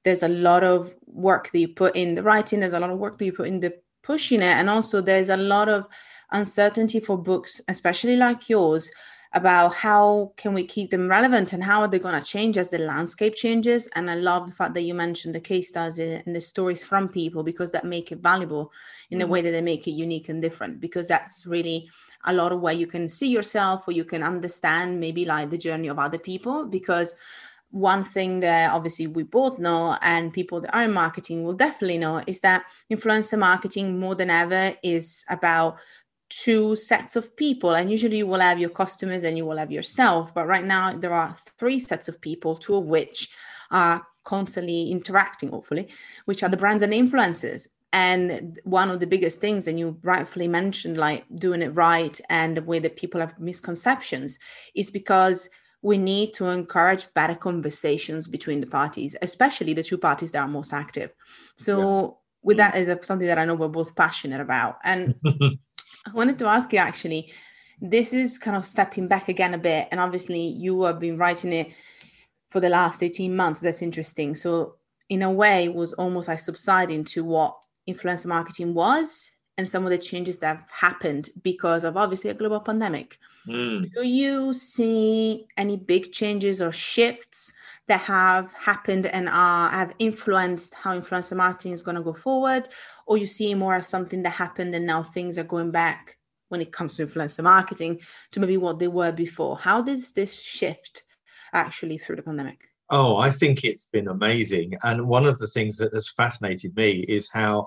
there's 0.04 0.22
a 0.22 0.28
lot 0.28 0.62
of 0.62 0.94
work 1.06 1.50
that 1.50 1.58
you 1.58 1.68
put 1.68 1.96
in 1.96 2.14
the 2.14 2.22
writing 2.22 2.60
there's 2.60 2.72
a 2.72 2.80
lot 2.80 2.90
of 2.90 2.98
work 2.98 3.18
that 3.18 3.24
you 3.24 3.32
put 3.32 3.48
in 3.48 3.60
the 3.60 3.74
pushing 4.02 4.40
it 4.40 4.44
and 4.44 4.70
also 4.70 5.00
there's 5.00 5.28
a 5.28 5.36
lot 5.36 5.68
of 5.68 5.84
uncertainty 6.30 7.00
for 7.00 7.18
books 7.18 7.60
especially 7.68 8.16
like 8.16 8.48
yours 8.48 8.92
about 9.32 9.74
how 9.74 10.32
can 10.36 10.54
we 10.54 10.64
keep 10.64 10.90
them 10.90 11.08
relevant 11.08 11.52
and 11.52 11.64
how 11.64 11.80
are 11.80 11.88
they 11.88 11.98
going 11.98 12.18
to 12.18 12.26
change 12.26 12.56
as 12.56 12.70
the 12.70 12.78
landscape 12.78 13.34
changes 13.34 13.86
and 13.88 14.10
i 14.10 14.14
love 14.14 14.46
the 14.46 14.52
fact 14.52 14.74
that 14.74 14.82
you 14.82 14.94
mentioned 14.94 15.34
the 15.34 15.40
case 15.40 15.68
studies 15.68 15.98
and 15.98 16.34
the 16.34 16.40
stories 16.40 16.82
from 16.84 17.08
people 17.08 17.42
because 17.42 17.72
that 17.72 17.84
make 17.84 18.12
it 18.12 18.18
valuable 18.18 18.72
in 19.10 19.18
mm-hmm. 19.18 19.28
a 19.28 19.30
way 19.30 19.40
that 19.40 19.50
they 19.50 19.60
make 19.60 19.86
it 19.86 19.92
unique 19.92 20.28
and 20.28 20.40
different 20.40 20.80
because 20.80 21.08
that's 21.08 21.46
really 21.46 21.88
a 22.24 22.32
lot 22.32 22.52
of 22.52 22.60
where 22.60 22.74
you 22.74 22.86
can 22.86 23.06
see 23.06 23.28
yourself 23.28 23.86
or 23.86 23.92
you 23.92 24.04
can 24.04 24.22
understand 24.22 24.98
maybe 24.98 25.24
like 25.24 25.50
the 25.50 25.58
journey 25.58 25.88
of 25.88 25.98
other 25.98 26.18
people 26.18 26.64
because 26.64 27.14
one 27.70 28.04
thing 28.04 28.40
that 28.40 28.72
obviously 28.72 29.06
we 29.06 29.22
both 29.22 29.58
know 29.58 29.98
and 30.00 30.32
people 30.32 30.60
that 30.60 30.74
are 30.74 30.84
in 30.84 30.92
marketing 30.92 31.42
will 31.42 31.52
definitely 31.52 31.98
know 31.98 32.22
is 32.26 32.40
that 32.40 32.64
influencer 32.90 33.38
marketing 33.38 33.98
more 33.98 34.14
than 34.14 34.30
ever 34.30 34.74
is 34.82 35.24
about 35.28 35.76
two 36.28 36.74
sets 36.74 37.14
of 37.14 37.36
people 37.36 37.74
and 37.74 37.90
usually 37.90 38.18
you 38.18 38.26
will 38.26 38.40
have 38.40 38.58
your 38.58 38.70
customers 38.70 39.22
and 39.22 39.36
you 39.36 39.44
will 39.44 39.58
have 39.58 39.70
yourself 39.70 40.34
but 40.34 40.46
right 40.46 40.64
now 40.64 40.92
there 40.92 41.12
are 41.12 41.36
three 41.58 41.78
sets 41.78 42.08
of 42.08 42.20
people 42.20 42.56
two 42.56 42.74
of 42.74 42.84
which 42.84 43.28
are 43.70 44.04
constantly 44.26 44.90
interacting 44.90 45.48
hopefully 45.50 45.88
which 46.26 46.42
are 46.42 46.50
the 46.50 46.56
brands 46.58 46.82
and 46.82 46.92
influencers. 46.92 47.68
And 47.92 48.60
one 48.64 48.90
of 48.90 49.00
the 49.00 49.06
biggest 49.06 49.40
things 49.40 49.66
and 49.66 49.78
you 49.78 49.96
rightfully 50.02 50.48
mentioned 50.48 50.98
like 50.98 51.24
doing 51.36 51.62
it 51.62 51.68
right 51.68 52.20
and 52.28 52.54
the 52.54 52.62
way 52.62 52.78
that 52.80 52.96
people 52.96 53.20
have 53.20 53.38
misconceptions 53.38 54.38
is 54.74 54.90
because 54.90 55.48
we 55.80 55.96
need 55.96 56.34
to 56.34 56.48
encourage 56.48 57.12
better 57.14 57.34
conversations 57.34 58.26
between 58.26 58.60
the 58.60 58.66
parties 58.66 59.16
especially 59.22 59.72
the 59.72 59.82
two 59.82 59.96
parties 59.96 60.32
that 60.32 60.40
are 60.40 60.48
most 60.48 60.74
active. 60.74 61.14
So 61.56 61.78
yeah. 61.78 62.08
with 62.42 62.56
that 62.58 62.76
is 62.76 62.90
something 63.06 63.28
that 63.28 63.38
i 63.38 63.44
know 63.46 63.54
we're 63.54 63.68
both 63.68 63.94
passionate 63.94 64.40
about. 64.40 64.78
And 64.84 65.14
I 66.06 66.10
wanted 66.12 66.38
to 66.38 66.46
ask 66.46 66.72
you 66.72 66.78
actually, 66.78 67.32
this 67.80 68.12
is 68.12 68.38
kind 68.38 68.56
of 68.56 68.64
stepping 68.64 69.08
back 69.08 69.28
again 69.28 69.54
a 69.54 69.58
bit. 69.58 69.88
And 69.90 70.00
obviously, 70.00 70.40
you 70.40 70.82
have 70.84 71.00
been 71.00 71.18
writing 71.18 71.52
it 71.52 71.72
for 72.50 72.60
the 72.60 72.68
last 72.68 73.02
18 73.02 73.34
months. 73.34 73.60
That's 73.60 73.82
interesting. 73.82 74.36
So, 74.36 74.76
in 75.08 75.22
a 75.22 75.30
way, 75.30 75.68
was 75.68 75.92
almost 75.92 76.28
like 76.28 76.38
subsiding 76.38 77.04
to 77.04 77.24
what 77.24 77.56
influencer 77.88 78.26
marketing 78.26 78.74
was 78.74 79.30
and 79.58 79.66
some 79.66 79.84
of 79.84 79.90
the 79.90 79.98
changes 79.98 80.38
that 80.38 80.56
have 80.56 80.70
happened 80.70 81.30
because 81.42 81.84
of 81.84 81.96
obviously 81.96 82.30
a 82.30 82.34
global 82.34 82.60
pandemic. 82.60 83.18
Mm. 83.46 83.90
Do 83.94 84.02
you 84.02 84.52
see 84.52 85.46
any 85.56 85.76
big 85.76 86.12
changes 86.12 86.60
or 86.60 86.72
shifts 86.72 87.52
that 87.88 88.00
have 88.00 88.52
happened 88.52 89.06
and 89.06 89.28
are 89.28 89.70
have 89.70 89.94
influenced 89.98 90.74
how 90.74 90.98
influencer 90.98 91.36
marketing 91.36 91.72
is 91.72 91.82
going 91.82 91.96
to 91.96 92.02
go 92.02 92.12
forward, 92.12 92.68
or 93.06 93.16
you 93.16 93.26
see 93.26 93.54
more 93.54 93.74
as 93.76 93.88
something 93.88 94.22
that 94.24 94.30
happened 94.30 94.74
and 94.74 94.86
now 94.86 95.02
things 95.02 95.38
are 95.38 95.44
going 95.44 95.70
back 95.70 96.18
when 96.48 96.60
it 96.60 96.72
comes 96.72 96.96
to 96.96 97.06
influencer 97.06 97.42
marketing 97.42 98.00
to 98.32 98.40
maybe 98.40 98.56
what 98.56 98.78
they 98.78 98.88
were 98.88 99.12
before? 99.12 99.56
How 99.56 99.80
does 99.80 100.12
this 100.12 100.42
shift 100.42 101.02
actually 101.52 101.98
through 101.98 102.16
the 102.16 102.22
pandemic? 102.22 102.68
Oh, 102.90 103.16
I 103.16 103.30
think 103.30 103.64
it's 103.64 103.86
been 103.86 104.08
amazing. 104.08 104.74
And 104.84 105.08
one 105.08 105.26
of 105.26 105.38
the 105.38 105.48
things 105.48 105.76
that 105.78 105.92
has 105.94 106.08
fascinated 106.10 106.76
me 106.76 107.04
is 107.08 107.28
how 107.32 107.66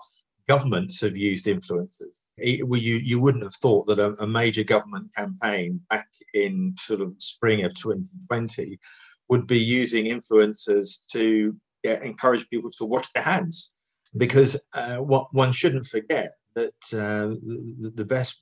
governments 0.49 0.99
have 1.01 1.15
used 1.15 1.45
influencers. 1.45 2.15
you, 2.37 2.65
you 3.11 3.19
wouldn't 3.19 3.43
have 3.43 3.53
thought 3.55 3.85
that 3.85 3.99
a, 3.99 4.15
a 4.23 4.27
major 4.27 4.63
government 4.63 5.13
campaign 5.15 5.79
back 5.91 6.07
in 6.33 6.73
sort 6.79 7.01
of 7.01 7.13
spring 7.19 7.63
of 7.63 7.73
2020 7.75 8.79
would 9.29 9.45
be 9.45 9.59
using 9.59 10.05
influencers 10.05 11.05
to 11.11 11.55
encourage 11.83 12.49
people 12.49 12.71
to 12.71 12.83
wash 12.83 13.07
their 13.13 13.23
hands. 13.23 13.71
Because 14.17 14.59
uh, 14.73 14.97
what 14.97 15.31
one 15.33 15.51
shouldn't 15.51 15.85
forget 15.85 16.31
that 16.55 16.81
uh, 16.93 17.27
the, 17.81 17.91
the 17.95 18.05
best 18.05 18.41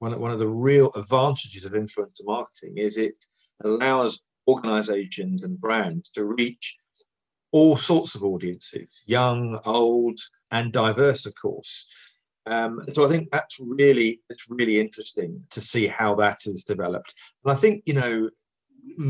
one, 0.00 0.18
one 0.18 0.32
of 0.32 0.40
the 0.40 0.54
real 0.70 0.90
advantages 0.96 1.64
of 1.64 1.72
influencer 1.72 2.24
marketing 2.24 2.74
is 2.78 2.96
it 2.96 3.16
allows 3.62 4.20
organizations 4.48 5.44
and 5.44 5.60
brands 5.60 6.10
to 6.10 6.24
reach 6.24 6.76
all 7.52 7.76
sorts 7.76 8.16
of 8.16 8.24
audiences 8.24 9.04
young 9.06 9.60
old 9.64 10.18
and 10.54 10.72
diverse, 10.72 11.26
of 11.26 11.34
course. 11.40 11.86
Um, 12.46 12.84
so 12.92 13.04
I 13.04 13.08
think 13.08 13.28
that's 13.30 13.58
really 13.60 14.20
it's 14.30 14.46
really 14.48 14.78
interesting 14.78 15.42
to 15.50 15.60
see 15.60 15.86
how 15.86 16.14
that 16.16 16.38
has 16.44 16.64
developed. 16.64 17.14
And 17.44 17.52
I 17.52 17.56
think 17.56 17.82
you 17.86 17.94
know 17.94 18.30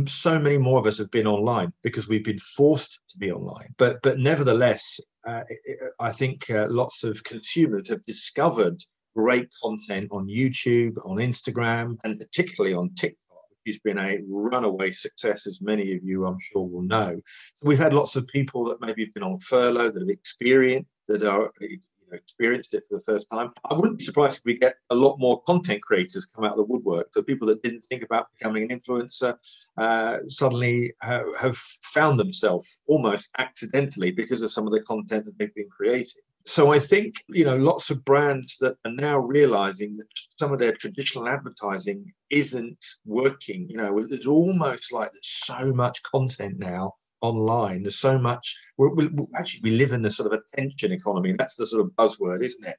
so 0.07 0.39
many 0.39 0.57
more 0.57 0.79
of 0.79 0.87
us 0.87 0.99
have 0.99 1.11
been 1.11 1.27
online 1.27 1.73
because 1.83 2.09
we've 2.09 2.25
been 2.25 2.39
forced 2.39 3.01
to 3.11 3.19
be 3.19 3.31
online. 3.31 3.75
But 3.77 4.01
but 4.03 4.19
nevertheless, 4.19 5.01
uh, 5.27 5.43
it, 5.49 5.79
I 6.01 6.13
think 6.13 6.49
uh, 6.51 6.67
lots 6.71 7.05
of 7.05 7.25
consumers 7.25 7.89
have 7.91 8.03
discovered 8.05 8.81
great 9.17 9.49
content 9.63 10.09
on 10.11 10.29
YouTube, 10.29 10.95
on 11.05 11.19
Instagram, 11.19 11.99
and 12.05 12.19
particularly 12.19 12.75
on 12.75 12.95
TikTok 12.95 13.19
which 13.65 13.75
has 13.75 13.81
been 13.81 13.99
a 13.99 14.21
runaway 14.29 14.91
success, 14.91 15.47
as 15.47 15.61
many 15.63 15.95
of 15.95 16.05
you 16.05 16.27
I'm 16.27 16.39
sure 16.39 16.67
will 16.67 16.83
know. 16.83 17.21
So 17.55 17.69
we've 17.69 17.79
had 17.79 17.95
lots 17.95 18.15
of 18.17 18.27
people 18.29 18.65
that 18.65 18.81
maybe 18.81 19.05
have 19.05 19.15
been 19.15 19.23
on 19.23 19.41
furlough 19.41 19.91
that 19.91 20.01
have 20.01 20.09
experienced 20.09 20.91
that 21.09 21.23
are 21.23 21.53
you 21.61 21.79
know, 22.11 22.17
experienced 22.17 22.75
it 22.75 22.85
for 22.89 22.97
the 22.97 23.05
first 23.05 23.29
time. 23.31 23.53
I 23.69 23.75
wouldn't 23.75 23.99
be 23.99 24.05
surprised 24.05 24.39
if 24.39 24.45
we 24.45 24.59
get 24.59 24.77
a 24.91 24.95
lot 24.95 25.19
more 25.19 25.43
content 25.43 25.83
creators 25.83 26.27
come 26.27 26.45
out 26.45 26.53
of 26.53 26.59
the 26.59 26.65
woodwork. 26.65 27.09
So 27.13 27.23
people 27.23 27.49
that 27.49 27.63
didn't 27.63 27.83
think 27.83 28.03
about 28.03 28.29
becoming 28.37 28.71
an 28.71 28.79
influencer 28.79 29.37
uh, 29.77 30.19
suddenly 30.29 30.93
have, 31.03 31.27
have 31.41 31.57
found 31.83 32.19
themselves 32.19 32.77
almost 32.87 33.29
accidentally 33.39 34.11
because 34.11 34.43
of 34.43 34.53
some 34.53 34.67
of 34.67 34.73
the 34.73 34.83
content 34.83 35.25
that 35.25 35.39
they've 35.39 35.55
been 35.55 35.71
creating. 35.71 36.23
So 36.47 36.73
I 36.73 36.79
think 36.79 37.25
you 37.29 37.47
know 37.47 37.57
lots 37.57 37.91
of 37.91 38.05
brands 38.05 38.59
that 38.59 38.77
are 38.85 38.93
now 38.93 39.19
realizing 39.19 39.97
that 39.97 40.07
some 40.39 40.53
of 40.53 40.59
their 40.59 40.75
traditional 40.75 41.27
advertising 41.27 42.13
isn't 42.29 42.85
working. 43.07 43.67
You 43.71 43.79
know, 43.79 43.99
it's 43.99 44.27
almost 44.27 44.93
like 44.93 45.11
there's 45.11 45.27
so 45.27 45.73
much 45.73 46.03
content 46.03 46.59
now 46.59 46.97
online. 47.25 47.83
There's 47.83 47.99
so 47.99 48.19
much. 48.19 48.57
We're, 48.77 48.95
we 48.95 49.09
actually, 49.35 49.63
we 49.63 49.71
live 49.79 49.93
in 49.93 50.03
the 50.03 50.11
sort 50.11 50.31
of 50.31 50.39
attention 50.39 50.93
economy. 50.93 51.33
That's 51.33 51.57
the 51.57 51.67
sort 51.67 51.85
of 51.85 51.93
buzzword, 51.93 52.45
isn't 52.45 52.67
it? 52.67 52.77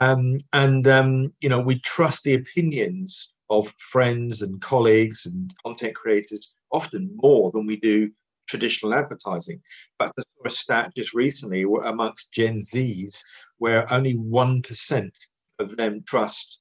Um, 0.00 0.40
and 0.52 0.88
um, 0.88 1.32
you 1.40 1.50
know, 1.50 1.60
we 1.60 1.78
trust 1.80 2.24
the 2.24 2.34
opinions 2.34 3.34
of 3.50 3.72
friends 3.78 4.40
and 4.40 4.60
colleagues 4.60 5.26
and 5.26 5.54
content 5.62 5.94
creators 5.94 6.52
often 6.72 7.10
more 7.22 7.50
than 7.52 7.66
we 7.66 7.76
do 7.76 8.10
traditional 8.48 8.94
advertising. 8.94 9.60
But 9.98 10.12
I 10.18 10.22
saw 10.22 10.46
a 10.46 10.50
stat 10.50 10.92
just 10.96 11.14
recently 11.14 11.62
amongst 11.84 12.32
Gen 12.32 12.60
Zs 12.60 13.22
where 13.58 13.90
only 13.92 14.14
one 14.14 14.62
percent 14.62 15.16
of 15.58 15.76
them 15.76 16.02
trust 16.06 16.60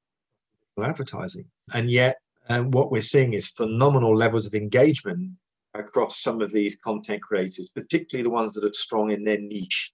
advertising, 0.78 1.46
and 1.74 1.90
yet 1.90 2.18
um, 2.50 2.72
what 2.72 2.92
we're 2.92 3.02
seeing 3.02 3.34
is 3.34 3.48
phenomenal 3.48 4.16
levels 4.16 4.46
of 4.46 4.54
engagement 4.54 5.32
across 5.74 6.22
some 6.22 6.42
of 6.42 6.52
these 6.52 6.76
content 6.76 7.22
creators, 7.22 7.70
particularly 7.74 8.24
the 8.24 8.30
ones 8.30 8.54
that 8.54 8.64
are 8.64 8.74
strong 8.74 9.12
in 9.12 9.24
their 9.24 9.40
niche. 9.40 9.92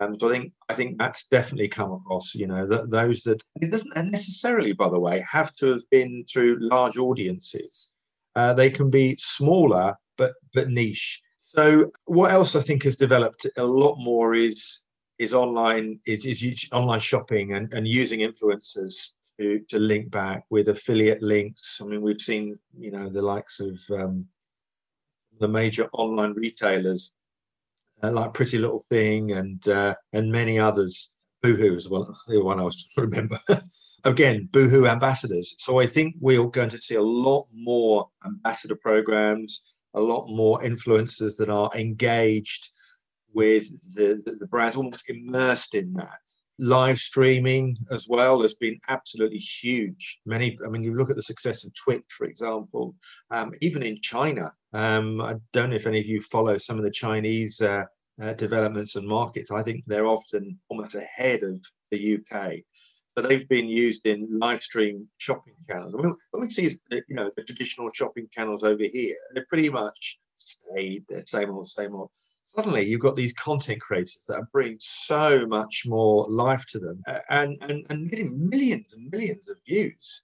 Um, 0.00 0.18
so 0.18 0.28
I 0.28 0.32
think 0.32 0.52
I 0.68 0.74
think 0.74 0.98
that's 0.98 1.26
definitely 1.26 1.68
come 1.68 1.92
across. 1.92 2.34
You 2.34 2.46
know, 2.46 2.66
that 2.66 2.90
those 2.90 3.22
that 3.24 3.42
it 3.60 3.70
doesn't 3.70 3.94
necessarily, 4.10 4.72
by 4.72 4.88
the 4.88 4.98
way, 5.00 5.24
have 5.30 5.52
to 5.56 5.66
have 5.66 5.88
been 5.90 6.24
through 6.30 6.58
large 6.60 6.96
audiences. 6.96 7.92
Uh, 8.34 8.54
they 8.54 8.70
can 8.70 8.90
be 8.90 9.16
smaller 9.18 9.94
but 10.16 10.34
but 10.54 10.68
niche. 10.68 11.20
So 11.40 11.90
what 12.04 12.30
else 12.30 12.54
I 12.54 12.60
think 12.60 12.84
has 12.84 12.96
developed 12.96 13.46
a 13.56 13.64
lot 13.64 13.96
more 13.98 14.34
is 14.34 14.84
is 15.18 15.34
online 15.34 16.00
is, 16.06 16.24
is 16.24 16.68
online 16.72 17.00
shopping 17.00 17.52
and, 17.52 17.72
and 17.74 17.86
using 17.86 18.20
influencers 18.20 19.10
to, 19.38 19.60
to 19.68 19.78
link 19.78 20.10
back 20.10 20.44
with 20.50 20.68
affiliate 20.68 21.22
links. 21.22 21.78
I 21.82 21.84
mean, 21.86 22.02
we've 22.02 22.20
seen 22.20 22.58
you 22.78 22.90
know 22.90 23.08
the 23.08 23.22
likes 23.22 23.60
of 23.60 23.78
um, 23.90 24.22
the 25.40 25.48
major 25.48 25.88
online 25.92 26.34
retailers 26.34 27.12
uh, 28.02 28.10
like 28.10 28.34
Pretty 28.34 28.58
Little 28.58 28.84
Thing 28.88 29.32
and 29.32 29.66
uh, 29.68 29.94
and 30.12 30.30
many 30.30 30.58
others. 30.58 31.12
Boohoo 31.42 31.74
as 31.74 31.88
well, 31.88 32.14
the 32.28 32.42
one 32.42 32.60
I 32.60 32.64
was 32.64 32.84
trying 32.92 33.10
to 33.10 33.16
remember. 33.16 33.40
Again, 34.04 34.48
Boohoo 34.52 34.86
ambassadors. 34.86 35.54
So 35.56 35.80
I 35.80 35.86
think 35.86 36.16
we're 36.20 36.44
going 36.44 36.68
to 36.68 36.76
see 36.76 36.96
a 36.96 37.02
lot 37.02 37.46
more 37.54 38.08
ambassador 38.26 38.76
programs, 38.76 39.62
a 39.94 40.00
lot 40.00 40.28
more 40.28 40.60
influencers 40.60 41.38
that 41.38 41.48
are 41.48 41.70
engaged 41.74 42.70
with 43.32 43.64
the, 43.94 44.22
the, 44.26 44.32
the 44.32 44.46
brands, 44.46 44.76
almost 44.76 45.08
immersed 45.08 45.74
in 45.74 45.94
that 45.94 46.20
live 46.60 46.98
streaming 46.98 47.74
as 47.90 48.06
well 48.06 48.42
has 48.42 48.54
been 48.54 48.78
absolutely 48.88 49.38
huge. 49.38 50.20
Many, 50.26 50.58
I 50.64 50.68
mean, 50.68 50.84
you 50.84 50.94
look 50.94 51.10
at 51.10 51.16
the 51.16 51.22
success 51.22 51.64
of 51.64 51.72
Twitch, 51.74 52.04
for 52.10 52.26
example, 52.26 52.94
um, 53.30 53.52
even 53.60 53.82
in 53.82 54.00
China. 54.00 54.52
Um, 54.72 55.20
I 55.20 55.34
don't 55.52 55.70
know 55.70 55.76
if 55.76 55.86
any 55.86 56.00
of 56.00 56.06
you 56.06 56.20
follow 56.20 56.56
some 56.58 56.78
of 56.78 56.84
the 56.84 56.90
Chinese 56.90 57.60
uh, 57.60 57.84
uh, 58.20 58.34
developments 58.34 58.96
and 58.96 59.06
markets. 59.06 59.50
I 59.50 59.62
think 59.62 59.84
they're 59.86 60.06
often 60.06 60.58
almost 60.68 60.94
ahead 60.94 61.42
of 61.42 61.64
the 61.90 62.18
UK. 62.18 62.54
So 63.16 63.22
they've 63.26 63.48
been 63.48 63.68
used 63.68 64.06
in 64.06 64.28
live 64.38 64.62
stream 64.62 65.08
shopping 65.18 65.54
channels. 65.68 65.94
I 65.94 66.02
mean, 66.02 66.14
when 66.30 66.42
we 66.42 66.50
see, 66.50 66.78
you 66.90 67.02
know, 67.10 67.30
the 67.36 67.42
traditional 67.42 67.90
shopping 67.92 68.28
channels 68.30 68.62
over 68.62 68.84
here, 68.84 69.16
they're 69.34 69.46
pretty 69.48 69.68
much 69.68 70.18
stayed 70.36 71.04
the 71.08 71.22
same 71.26 71.50
old, 71.50 71.66
same 71.66 71.94
old 71.94 72.10
suddenly 72.50 72.84
you've 72.84 73.00
got 73.00 73.14
these 73.14 73.32
content 73.34 73.80
creators 73.80 74.24
that 74.26 74.34
are 74.34 74.48
bringing 74.52 74.76
so 74.80 75.46
much 75.46 75.84
more 75.86 76.26
life 76.28 76.66
to 76.66 76.80
them 76.80 77.00
and, 77.28 77.56
and, 77.60 77.86
and 77.90 78.10
getting 78.10 78.48
millions 78.48 78.92
and 78.92 79.08
millions 79.12 79.48
of 79.48 79.56
views. 79.64 80.22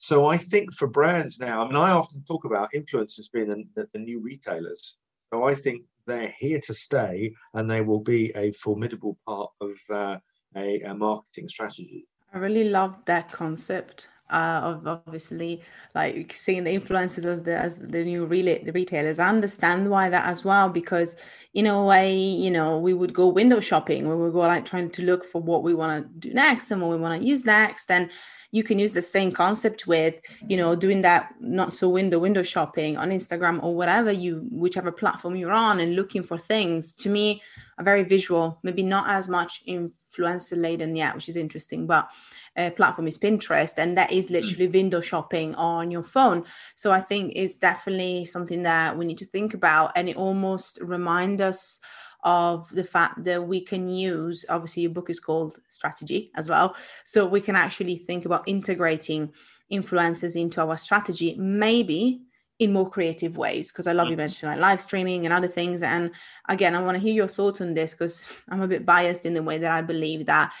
So 0.00 0.26
I 0.26 0.36
think 0.36 0.72
for 0.72 0.86
brands 0.86 1.40
now, 1.40 1.64
I 1.64 1.66
mean, 1.66 1.74
I 1.74 1.90
often 1.90 2.22
talk 2.22 2.44
about 2.44 2.70
influencers 2.72 3.30
being 3.32 3.68
the, 3.74 3.88
the 3.92 3.98
new 3.98 4.20
retailers. 4.20 4.96
So 5.32 5.42
I 5.42 5.56
think 5.56 5.82
they're 6.06 6.32
here 6.38 6.60
to 6.60 6.72
stay 6.72 7.34
and 7.54 7.68
they 7.68 7.80
will 7.80 8.00
be 8.00 8.30
a 8.36 8.52
formidable 8.52 9.18
part 9.26 9.50
of 9.60 9.72
uh, 9.90 10.18
a, 10.56 10.80
a 10.82 10.94
marketing 10.94 11.48
strategy. 11.48 12.06
I 12.32 12.38
really 12.38 12.68
love 12.68 13.04
that 13.06 13.32
concept 13.32 14.08
uh, 14.30 14.60
of 14.62 14.86
obviously 14.86 15.62
like 15.96 16.32
seeing 16.32 16.62
the 16.64 16.70
influencers 16.70 17.24
as 17.24 17.42
the 17.42 17.56
as 17.56 17.80
the 17.80 18.04
new 18.04 18.24
really 18.24 18.58
the 18.58 18.72
retailers. 18.72 19.18
I 19.18 19.28
understand 19.28 19.90
why 19.90 20.10
that 20.10 20.26
as 20.26 20.44
well 20.44 20.68
because 20.68 21.16
in 21.54 21.66
a 21.66 21.82
way, 21.82 22.16
you 22.16 22.52
know, 22.52 22.78
we 22.78 22.94
would 22.94 23.14
go 23.14 23.26
window 23.26 23.58
shopping. 23.58 24.08
We 24.08 24.14
would 24.14 24.32
go 24.32 24.40
like 24.40 24.64
trying 24.64 24.90
to 24.90 25.02
look 25.02 25.24
for 25.24 25.40
what 25.40 25.64
we 25.64 25.74
want 25.74 26.04
to 26.04 26.28
do 26.28 26.34
next 26.34 26.70
and 26.70 26.80
what 26.80 26.90
we 26.90 26.98
want 26.98 27.20
to 27.20 27.26
use 27.26 27.44
next 27.44 27.90
and 27.90 28.10
you 28.50 28.62
can 28.62 28.78
use 28.78 28.94
the 28.94 29.02
same 29.02 29.30
concept 29.30 29.86
with 29.86 30.20
you 30.46 30.56
know 30.56 30.74
doing 30.74 31.02
that 31.02 31.34
not 31.40 31.72
so 31.72 31.88
window 31.88 32.18
window 32.18 32.42
shopping 32.42 32.96
on 32.96 33.10
instagram 33.10 33.62
or 33.62 33.74
whatever 33.74 34.10
you 34.10 34.46
whichever 34.50 34.90
platform 34.90 35.36
you're 35.36 35.52
on 35.52 35.80
and 35.80 35.96
looking 35.96 36.22
for 36.22 36.38
things 36.38 36.92
to 36.92 37.08
me 37.10 37.42
are 37.78 37.84
very 37.84 38.02
visual 38.02 38.58
maybe 38.62 38.82
not 38.82 39.08
as 39.08 39.28
much 39.28 39.64
influencer 39.66 40.60
laden 40.60 40.96
yet 40.96 41.14
which 41.14 41.28
is 41.28 41.36
interesting 41.36 41.86
but 41.86 42.10
a 42.56 42.70
platform 42.70 43.06
is 43.06 43.18
pinterest 43.18 43.78
and 43.78 43.96
that 43.96 44.10
is 44.10 44.26
hmm. 44.26 44.34
literally 44.34 44.68
window 44.68 45.00
shopping 45.00 45.54
on 45.56 45.90
your 45.90 46.02
phone 46.02 46.44
so 46.74 46.90
i 46.90 47.00
think 47.00 47.32
it's 47.36 47.56
definitely 47.56 48.24
something 48.24 48.62
that 48.62 48.96
we 48.96 49.04
need 49.04 49.18
to 49.18 49.26
think 49.26 49.54
about 49.54 49.92
and 49.94 50.08
it 50.08 50.16
almost 50.16 50.78
reminds 50.80 51.42
us 51.42 51.80
of 52.24 52.68
the 52.70 52.84
fact 52.84 53.22
that 53.24 53.46
we 53.46 53.60
can 53.60 53.88
use 53.88 54.44
obviously 54.48 54.82
your 54.82 54.90
book 54.92 55.10
is 55.10 55.20
called 55.20 55.58
strategy 55.68 56.30
as 56.34 56.48
well. 56.48 56.76
So 57.04 57.26
we 57.26 57.40
can 57.40 57.56
actually 57.56 57.96
think 57.96 58.24
about 58.24 58.44
integrating 58.46 59.32
influencers 59.72 60.40
into 60.40 60.60
our 60.60 60.76
strategy 60.76 61.36
maybe 61.38 62.22
in 62.58 62.72
more 62.72 62.90
creative 62.90 63.36
ways 63.36 63.70
because 63.70 63.86
i 63.86 63.92
love 63.92 64.08
you 64.08 64.14
mm. 64.14 64.18
mentioned 64.18 64.50
like 64.50 64.60
live 64.60 64.80
streaming 64.80 65.24
and 65.24 65.32
other 65.32 65.48
things. 65.48 65.82
And 65.82 66.10
again 66.48 66.74
i 66.74 66.82
want 66.82 66.96
to 66.96 67.02
hear 67.02 67.14
your 67.14 67.28
thoughts 67.28 67.60
on 67.60 67.74
this 67.74 67.92
because 67.92 68.26
i'm 68.48 68.62
a 68.62 68.68
bit 68.68 68.86
biased 68.86 69.26
in 69.26 69.34
the 69.34 69.42
way 69.42 69.58
that 69.58 69.70
i 69.70 69.82
believe 69.82 70.26
that 70.26 70.52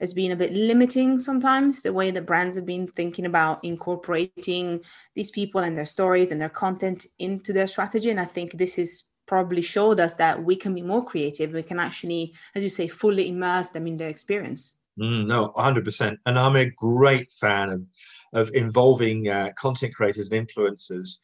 has 0.00 0.12
been 0.12 0.32
a 0.32 0.36
bit 0.36 0.52
limiting 0.52 1.18
sometimes 1.18 1.80
the 1.80 1.92
way 1.92 2.10
that 2.10 2.26
brands 2.26 2.56
have 2.56 2.66
been 2.66 2.86
thinking 2.86 3.24
about 3.24 3.64
incorporating 3.64 4.82
these 5.14 5.30
people 5.30 5.62
and 5.62 5.76
their 5.76 5.86
stories 5.86 6.30
and 6.30 6.38
their 6.38 6.50
content 6.50 7.06
into 7.18 7.50
their 7.52 7.66
strategy. 7.66 8.10
And 8.10 8.20
i 8.20 8.26
think 8.26 8.52
this 8.52 8.78
is 8.78 9.04
probably 9.26 9.62
showed 9.62 10.00
us 10.00 10.14
that 10.16 10.42
we 10.42 10.56
can 10.56 10.74
be 10.74 10.82
more 10.82 11.04
creative. 11.04 11.52
We 11.52 11.62
can 11.62 11.78
actually, 11.78 12.34
as 12.54 12.62
you 12.62 12.68
say, 12.68 12.88
fully 12.88 13.28
immerse 13.28 13.70
them 13.70 13.86
in 13.86 13.96
their 13.96 14.08
experience. 14.08 14.76
Mm, 14.98 15.26
no, 15.26 15.48
100%. 15.56 16.16
And 16.26 16.38
I'm 16.38 16.56
a 16.56 16.70
great 16.70 17.30
fan 17.32 17.70
of, 17.70 17.82
of 18.32 18.54
involving 18.54 19.28
uh, 19.28 19.50
content 19.56 19.94
creators 19.94 20.30
and 20.30 20.48
influencers 20.48 21.18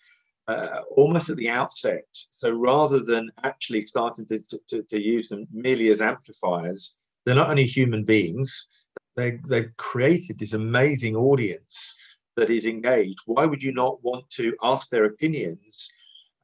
uh, 0.49 0.80
almost 0.97 1.30
at 1.30 1.37
the 1.37 1.49
outset. 1.49 2.04
So 2.35 2.50
rather 2.50 3.00
than 3.00 3.30
actually 3.44 3.87
starting 3.87 4.26
to, 4.26 4.40
to, 4.68 4.82
to, 4.82 5.02
use 5.02 5.28
them 5.28 5.47
merely 5.52 5.88
as 5.88 6.00
amplifiers, 6.00 6.97
they're 7.25 7.37
not 7.37 7.50
only 7.50 7.64
human 7.64 8.04
beings, 8.04 8.68
they, 9.16 9.38
they've 9.49 9.75
created 9.76 10.38
this 10.38 10.52
amazing 10.52 11.16
audience 11.16 11.97
that 12.37 12.50
is 12.50 12.66
engaged. 12.66 13.21
Why 13.26 13.47
would 13.47 13.62
you 13.62 13.73
not 13.73 14.02
want 14.02 14.28
to 14.30 14.54
ask 14.62 14.90
their 14.90 15.04
opinions 15.04 15.90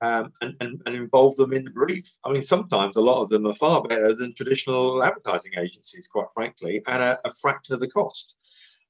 um, 0.00 0.32
and, 0.40 0.54
and, 0.60 0.80
and, 0.86 0.94
involve 0.94 1.34
them 1.36 1.52
in 1.52 1.64
the 1.64 1.70
brief. 1.70 2.08
I 2.24 2.30
mean, 2.30 2.42
sometimes 2.42 2.96
a 2.96 3.00
lot 3.00 3.22
of 3.22 3.28
them 3.28 3.46
are 3.46 3.54
far 3.54 3.82
better 3.82 4.14
than 4.14 4.34
traditional 4.34 5.02
advertising 5.02 5.52
agencies, 5.58 6.06
quite 6.06 6.28
frankly, 6.32 6.82
at 6.86 7.00
a, 7.00 7.18
a 7.24 7.32
fraction 7.34 7.74
of 7.74 7.80
the 7.80 7.88
cost. 7.88 8.36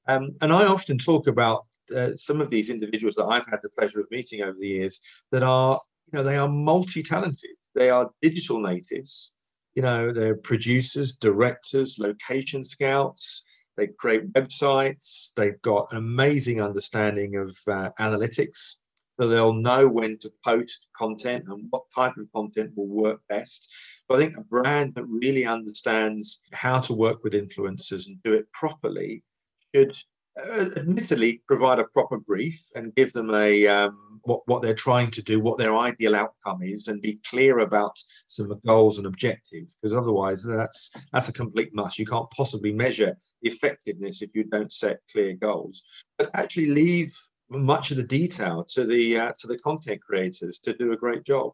Um, 0.07 0.35
and 0.41 0.51
I 0.51 0.65
often 0.65 0.97
talk 0.97 1.27
about 1.27 1.67
uh, 1.95 2.11
some 2.15 2.41
of 2.41 2.49
these 2.49 2.69
individuals 2.69 3.15
that 3.15 3.25
I've 3.25 3.47
had 3.47 3.59
the 3.63 3.69
pleasure 3.69 3.99
of 3.99 4.11
meeting 4.11 4.41
over 4.41 4.57
the 4.59 4.67
years 4.67 4.99
that 5.31 5.43
are, 5.43 5.79
you 6.11 6.17
know, 6.17 6.23
they 6.23 6.37
are 6.37 6.47
multi-talented. 6.47 7.51
They 7.75 7.89
are 7.89 8.11
digital 8.21 8.59
natives. 8.59 9.33
You 9.75 9.83
know, 9.83 10.11
they're 10.11 10.35
producers, 10.35 11.13
directors, 11.13 11.97
location 11.99 12.63
scouts. 12.63 13.43
They 13.77 13.87
create 13.87 14.33
websites. 14.33 15.31
They've 15.35 15.61
got 15.61 15.91
an 15.91 15.97
amazing 15.97 16.61
understanding 16.61 17.35
of 17.35 17.55
uh, 17.67 17.91
analytics 17.99 18.75
so 19.19 19.27
they'll 19.27 19.53
know 19.53 19.87
when 19.87 20.17
to 20.19 20.31
post 20.45 20.87
content 20.95 21.45
and 21.49 21.67
what 21.71 21.83
type 21.93 22.15
of 22.17 22.31
content 22.33 22.71
will 22.75 22.87
work 22.87 23.19
best. 23.27 23.69
So 24.09 24.15
I 24.15 24.19
think 24.19 24.37
a 24.37 24.41
brand 24.41 24.95
that 24.95 25.05
really 25.05 25.45
understands 25.45 26.41
how 26.53 26.79
to 26.81 26.93
work 26.93 27.23
with 27.23 27.33
influencers 27.33 28.07
and 28.07 28.21
do 28.23 28.33
it 28.33 28.51
properly 28.53 29.23
should 29.75 29.95
uh, 30.41 30.69
admittedly 30.77 31.41
provide 31.47 31.79
a 31.79 31.83
proper 31.85 32.17
brief 32.17 32.65
and 32.75 32.95
give 32.95 33.11
them 33.11 33.33
a 33.35 33.67
um, 33.67 34.21
what, 34.23 34.41
what 34.45 34.61
they're 34.61 34.73
trying 34.73 35.11
to 35.11 35.21
do, 35.21 35.39
what 35.39 35.57
their 35.57 35.75
ideal 35.75 36.15
outcome 36.15 36.61
is, 36.61 36.87
and 36.87 37.01
be 37.01 37.19
clear 37.27 37.59
about 37.59 37.97
some 38.27 38.57
goals 38.65 38.97
and 38.97 39.07
objectives. 39.07 39.73
Because 39.81 39.93
otherwise, 39.93 40.43
that's 40.43 40.91
that's 41.11 41.27
a 41.27 41.33
complete 41.33 41.73
must. 41.73 41.99
You 41.99 42.05
can't 42.05 42.29
possibly 42.31 42.71
measure 42.71 43.17
effectiveness 43.41 44.21
if 44.21 44.29
you 44.33 44.45
don't 44.45 44.71
set 44.71 44.99
clear 45.11 45.33
goals. 45.33 45.83
But 46.17 46.29
actually, 46.35 46.67
leave 46.67 47.13
much 47.49 47.91
of 47.91 47.97
the 47.97 48.03
detail 48.03 48.63
to 48.69 48.85
the 48.85 49.17
uh, 49.17 49.31
to 49.39 49.47
the 49.47 49.57
content 49.57 50.01
creators 50.01 50.59
to 50.59 50.73
do 50.73 50.91
a 50.91 50.97
great 50.97 51.23
job. 51.23 51.51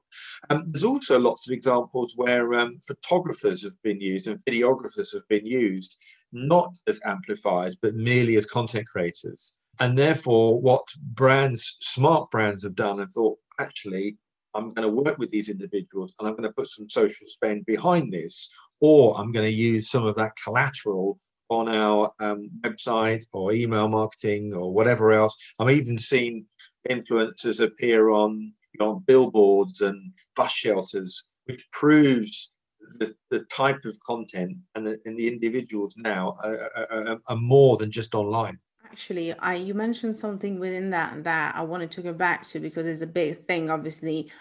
Um, 0.50 0.66
there's 0.68 0.84
also 0.84 1.20
lots 1.20 1.48
of 1.48 1.54
examples 1.54 2.14
where 2.16 2.54
um, 2.56 2.78
photographers 2.86 3.64
have 3.64 3.82
been 3.84 4.00
used 4.00 4.28
and 4.28 4.40
videographers 4.46 5.14
have 5.14 5.28
been 5.30 5.46
used 5.46 5.98
not 6.32 6.76
as 6.88 7.00
amplifiers 7.06 7.76
but 7.76 7.96
merely 7.96 8.36
as 8.36 8.46
content 8.46 8.88
creators. 8.88 9.56
And 9.80 9.98
therefore, 9.98 10.60
what 10.60 10.84
brands, 11.14 11.78
smart 11.82 12.32
brands, 12.32 12.64
have 12.64 12.76
done 12.76 13.02
and 13.02 13.12
thought, 13.12 13.38
actually, 13.60 14.18
I'm 14.54 14.74
going 14.74 14.88
to 14.88 15.04
work 15.04 15.18
with 15.18 15.30
these 15.32 15.50
individuals 15.50 16.14
and 16.18 16.28
I'm 16.28 16.36
going 16.36 16.50
to 16.50 16.54
put 16.54 16.70
some 16.70 16.88
social 16.88 17.28
spend 17.28 17.66
behind 17.66 18.14
this, 18.14 18.50
or 18.80 19.18
I'm 19.18 19.34
going 19.34 19.46
to 19.46 19.52
use 19.52 19.90
some 19.90 20.06
of 20.06 20.16
that 20.16 20.32
collateral 20.42 21.20
on 21.50 21.68
our 21.68 22.12
um, 22.20 22.50
website 22.62 23.26
or 23.32 23.54
email 23.54 23.88
marketing 23.88 24.54
or 24.54 24.74
whatever 24.74 25.12
else. 25.12 25.38
I've 25.60 25.70
even 25.70 25.98
seen 25.98 26.46
influencers 26.90 27.64
appear 27.64 28.10
on, 28.10 28.54
on 28.80 29.04
billboards 29.06 29.82
and 29.82 30.12
bus 30.36 30.52
shelters, 30.52 31.24
which 31.46 31.70
proves 31.72 32.54
the, 33.00 33.16
the 33.32 33.42
type 33.46 33.86
of 33.86 34.00
content 34.06 34.58
and 34.76 34.86
the, 34.86 35.00
and 35.06 35.18
the 35.18 35.28
individuals 35.28 35.96
now 35.98 36.38
are, 36.44 36.72
are, 36.92 37.20
are 37.28 37.36
more 37.36 37.78
than 37.78 37.92
just 37.92 38.14
online 38.14 38.60
actually 38.86 39.34
i 39.40 39.56
you 39.56 39.74
mentioned 39.74 40.16
something 40.16 40.60
within 40.60 40.92
that 40.92 41.24
that 41.24 41.56
i 41.56 41.62
wanted 41.62 41.90
to 41.90 42.02
go 42.02 42.14
back 42.14 42.46
to 42.46 42.60
because 42.60 42.86
it's 42.86 43.02
a 43.02 43.08
big 43.08 43.46
thing 43.48 43.70
obviously 43.70 44.32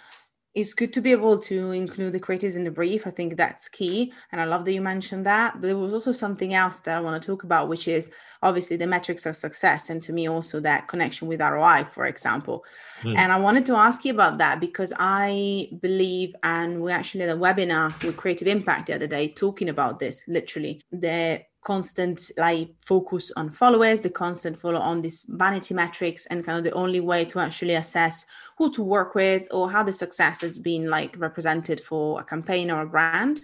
it's 0.54 0.72
good 0.72 0.92
to 0.92 1.00
be 1.00 1.10
able 1.10 1.38
to 1.40 1.72
include 1.72 2.12
the 2.12 2.20
creatives 2.20 2.56
in 2.56 2.62
the 2.62 2.70
brief. 2.70 3.06
I 3.06 3.10
think 3.10 3.36
that's 3.36 3.68
key. 3.68 4.12
And 4.30 4.40
I 4.40 4.44
love 4.44 4.64
that 4.64 4.72
you 4.72 4.80
mentioned 4.80 5.26
that. 5.26 5.54
But 5.54 5.66
there 5.66 5.76
was 5.76 5.92
also 5.92 6.12
something 6.12 6.54
else 6.54 6.80
that 6.80 6.96
I 6.96 7.00
want 7.00 7.20
to 7.20 7.26
talk 7.26 7.42
about, 7.42 7.68
which 7.68 7.88
is 7.88 8.08
obviously 8.40 8.76
the 8.76 8.86
metrics 8.86 9.26
of 9.26 9.34
success. 9.34 9.90
And 9.90 10.00
to 10.04 10.12
me, 10.12 10.28
also 10.28 10.60
that 10.60 10.86
connection 10.86 11.26
with 11.26 11.40
ROI, 11.40 11.84
for 11.84 12.06
example. 12.06 12.64
Mm. 13.02 13.18
And 13.18 13.32
I 13.32 13.38
wanted 13.38 13.66
to 13.66 13.76
ask 13.76 14.04
you 14.04 14.12
about 14.12 14.38
that 14.38 14.60
because 14.60 14.92
I 14.96 15.70
believe, 15.80 16.36
and 16.44 16.80
we 16.80 16.92
actually 16.92 17.22
had 17.22 17.36
a 17.36 17.40
webinar 17.40 18.00
with 18.04 18.16
Creative 18.16 18.46
Impact 18.46 18.86
the 18.86 18.94
other 18.94 19.08
day 19.08 19.28
talking 19.28 19.68
about 19.68 19.98
this 19.98 20.24
literally. 20.28 20.80
The 20.92 21.42
constant 21.64 22.30
like 22.36 22.68
focus 22.80 23.32
on 23.36 23.50
followers 23.50 24.02
the 24.02 24.10
constant 24.10 24.56
follow 24.56 24.78
on 24.78 25.00
these 25.00 25.24
vanity 25.28 25.74
metrics 25.74 26.26
and 26.26 26.44
kind 26.44 26.58
of 26.58 26.64
the 26.64 26.70
only 26.72 27.00
way 27.00 27.24
to 27.24 27.40
actually 27.40 27.74
assess 27.74 28.26
who 28.56 28.70
to 28.70 28.82
work 28.82 29.14
with 29.14 29.46
or 29.50 29.70
how 29.70 29.82
the 29.82 29.92
success 29.92 30.42
has 30.42 30.58
been 30.58 30.88
like 30.88 31.16
represented 31.18 31.80
for 31.80 32.20
a 32.20 32.24
campaign 32.24 32.70
or 32.70 32.82
a 32.82 32.86
brand. 32.86 33.40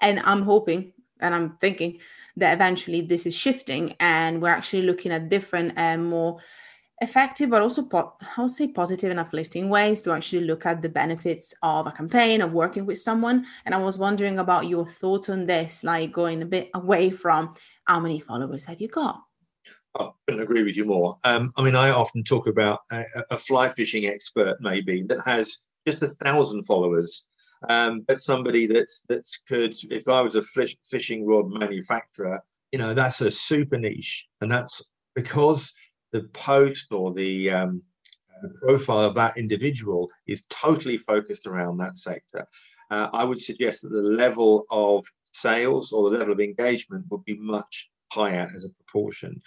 And 0.00 0.18
i'm 0.20 0.42
hoping 0.42 0.92
and 1.20 1.34
i'm 1.34 1.56
thinking 1.58 1.98
that 2.36 2.54
eventually 2.54 3.02
this 3.02 3.26
is 3.26 3.36
shifting 3.36 3.94
and 4.00 4.40
we're 4.42 4.48
actually 4.48 4.82
looking 4.82 5.12
at 5.12 5.28
different 5.28 5.74
and 5.76 6.04
more 6.04 6.40
effective 7.02 7.50
but 7.50 7.60
also 7.60 7.82
po- 7.82 8.14
i'll 8.36 8.48
say 8.48 8.68
positive 8.68 9.10
and 9.10 9.20
uplifting 9.20 9.68
ways 9.68 10.02
to 10.02 10.12
actually 10.12 10.44
look 10.44 10.64
at 10.64 10.80
the 10.80 10.88
benefits 10.88 11.52
of 11.62 11.86
a 11.86 11.92
campaign 11.92 12.40
of 12.40 12.52
working 12.52 12.86
with 12.86 12.98
someone 12.98 13.44
and 13.66 13.74
i 13.74 13.78
was 13.78 13.98
wondering 13.98 14.38
about 14.38 14.68
your 14.68 14.86
thoughts 14.86 15.28
on 15.28 15.44
this 15.44 15.82
like 15.82 16.12
going 16.12 16.42
a 16.42 16.46
bit 16.46 16.70
away 16.74 17.10
from 17.10 17.52
how 17.84 17.98
many 17.98 18.20
followers 18.20 18.64
have 18.64 18.80
you 18.80 18.88
got 18.88 19.20
oh, 19.96 20.06
I 20.06 20.10
couldn't 20.26 20.42
agree 20.42 20.62
with 20.62 20.76
you 20.76 20.84
more. 20.84 21.18
Um, 21.24 21.52
I 21.56 21.62
mean, 21.62 21.76
I 21.76 21.90
often 21.90 22.24
talk 22.24 22.46
about 22.46 22.80
a, 22.90 23.04
a, 23.30 23.36
fly 23.36 23.68
fishing 23.68 24.06
expert, 24.06 24.56
maybe 24.60 25.02
that 25.02 25.20
has 25.26 25.60
just 25.86 26.02
a 26.02 26.08
thousand 26.08 26.64
followers, 26.64 27.26
um, 27.68 28.00
but 28.08 28.20
somebody 28.20 28.66
that's 28.66 29.02
that's 29.08 29.40
could. 29.48 29.76
If 29.90 30.08
I 30.08 30.20
was 30.20 30.34
a 30.34 30.42
fish, 30.42 30.76
fishing 30.90 31.26
rod 31.26 31.50
manufacturer, 31.50 32.40
you 32.72 32.78
know, 32.78 32.94
that's 32.94 33.20
a 33.20 33.30
super 33.30 33.78
niche, 33.78 34.26
and 34.40 34.50
that's 34.50 34.82
because 35.14 35.74
the 36.12 36.22
post 36.32 36.92
or 36.92 37.12
the, 37.12 37.50
um, 37.50 37.82
the 38.42 38.50
profile 38.66 39.00
of 39.04 39.14
that 39.14 39.36
individual 39.36 40.10
is 40.26 40.44
totally 40.48 40.98
focused 40.98 41.46
around 41.46 41.78
that 41.78 41.98
sector. 41.98 42.46
Uh, 42.90 43.08
I 43.12 43.24
would 43.24 43.40
suggest 43.40 43.82
that 43.82 43.90
the 43.90 44.02
level 44.02 44.66
of 44.70 45.06
sales 45.32 45.92
or 45.92 46.10
the 46.10 46.18
level 46.18 46.32
of 46.32 46.40
engagement 46.40 47.06
would 47.10 47.24
be 47.24 47.38
much 47.38 47.90
higher 48.12 48.50
as 48.54 48.64
a 48.64 48.70
proportion. 48.70 49.40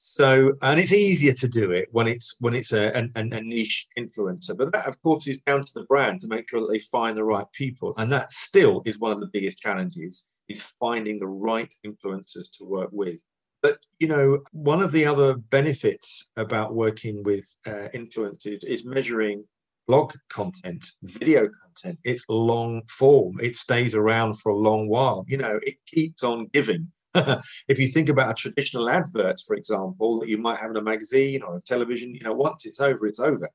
So, 0.00 0.52
and 0.62 0.78
it's 0.78 0.92
easier 0.92 1.32
to 1.32 1.48
do 1.48 1.72
it 1.72 1.88
when 1.90 2.06
it's 2.06 2.36
when 2.38 2.54
it's 2.54 2.72
a, 2.72 2.90
a, 2.96 3.08
a, 3.16 3.40
niche 3.40 3.88
influencer. 3.98 4.56
But 4.56 4.72
that, 4.72 4.86
of 4.86 5.02
course, 5.02 5.26
is 5.26 5.38
down 5.38 5.64
to 5.64 5.74
the 5.74 5.84
brand 5.84 6.20
to 6.20 6.28
make 6.28 6.48
sure 6.48 6.60
that 6.60 6.70
they 6.70 6.78
find 6.78 7.18
the 7.18 7.24
right 7.24 7.50
people, 7.52 7.94
and 7.96 8.10
that 8.12 8.32
still 8.32 8.82
is 8.86 9.00
one 9.00 9.10
of 9.10 9.18
the 9.18 9.30
biggest 9.32 9.58
challenges: 9.58 10.24
is 10.48 10.62
finding 10.62 11.18
the 11.18 11.26
right 11.26 11.74
influencers 11.84 12.48
to 12.58 12.64
work 12.64 12.90
with. 12.92 13.24
But 13.62 13.76
you 13.98 14.08
know, 14.08 14.40
one 14.52 14.82
of 14.82 14.92
the 14.92 15.04
other 15.06 15.34
benefits 15.34 16.30
about 16.36 16.74
working 16.74 17.22
with 17.22 17.46
uh, 17.66 17.88
influencers 17.94 18.64
is 18.64 18.84
measuring 18.84 19.44
blog 19.88 20.12
content, 20.28 20.86
video 21.02 21.48
content. 21.62 21.98
It's 22.04 22.24
long 22.28 22.82
form. 22.88 23.40
It 23.40 23.56
stays 23.56 23.94
around 23.94 24.34
for 24.34 24.50
a 24.50 24.56
long 24.56 24.88
while. 24.88 25.24
You 25.26 25.38
know, 25.38 25.58
it 25.62 25.76
keeps 25.86 26.22
on 26.22 26.48
giving. 26.52 26.92
if 27.14 27.78
you 27.78 27.88
think 27.88 28.10
about 28.10 28.30
a 28.30 28.34
traditional 28.34 28.90
advert, 28.90 29.40
for 29.46 29.56
example, 29.56 30.20
that 30.20 30.28
you 30.28 30.38
might 30.38 30.58
have 30.58 30.70
in 30.70 30.76
a 30.76 30.82
magazine 30.82 31.42
or 31.42 31.56
a 31.56 31.62
television, 31.62 32.14
you 32.14 32.22
know, 32.22 32.34
once 32.34 32.66
it's 32.66 32.80
over, 32.80 33.06
it's 33.06 33.18
over. 33.18 33.48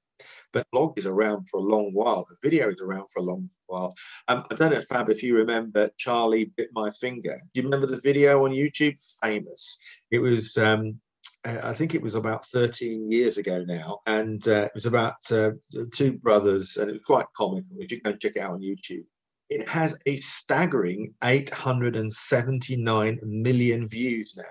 But 0.52 0.70
blog 0.72 0.98
is 0.98 1.06
around 1.06 1.50
for 1.50 1.58
a 1.58 1.64
long 1.64 1.92
while. 1.94 2.26
The 2.30 2.36
video 2.48 2.70
is 2.70 2.82
around 2.82 3.08
for 3.12 3.20
a 3.20 3.24
long 3.24 3.50
while. 3.68 3.96
Um, 4.28 4.44
I 4.52 4.56
don't 4.56 4.72
know, 4.72 4.82
Fab, 4.82 5.10
if 5.10 5.24
you 5.24 5.36
remember 5.36 5.90
Charlie 5.98 6.52
Bit 6.58 6.70
My 6.74 6.90
Finger. 6.92 7.40
Do 7.54 7.62
you 7.62 7.68
remember 7.68 7.88
the 7.88 8.02
video 8.02 8.46
on 8.46 8.52
YouTube? 8.52 9.02
Famous. 9.22 9.78
It 10.12 10.20
was 10.20 10.58
um, 10.58 11.00
I 11.46 11.74
think 11.74 11.94
it 11.94 12.02
was 12.02 12.16
about 12.16 12.46
13 12.46 13.12
years 13.12 13.38
ago 13.38 13.66
now, 13.68 14.00
and 14.06 14.48
uh, 14.48 14.66
it 14.66 14.72
was 14.74 14.86
about 14.86 15.16
uh, 15.30 15.52
two 15.94 16.14
brothers, 16.14 16.78
and 16.78 16.90
it 16.90 16.94
was 16.94 17.02
quite 17.06 17.26
comical. 17.36 17.76
You 17.78 17.88
can 17.88 18.00
go 18.04 18.12
and 18.12 18.20
check 18.20 18.38
it 18.38 18.40
out 18.42 18.54
on 18.54 18.62
YouTube. 18.62 19.04
It 19.50 19.68
has 19.68 19.98
a 20.06 20.16
staggering 20.18 21.14
879 21.24 23.20
million 23.24 23.88
views 23.88 24.36
now. 24.38 24.44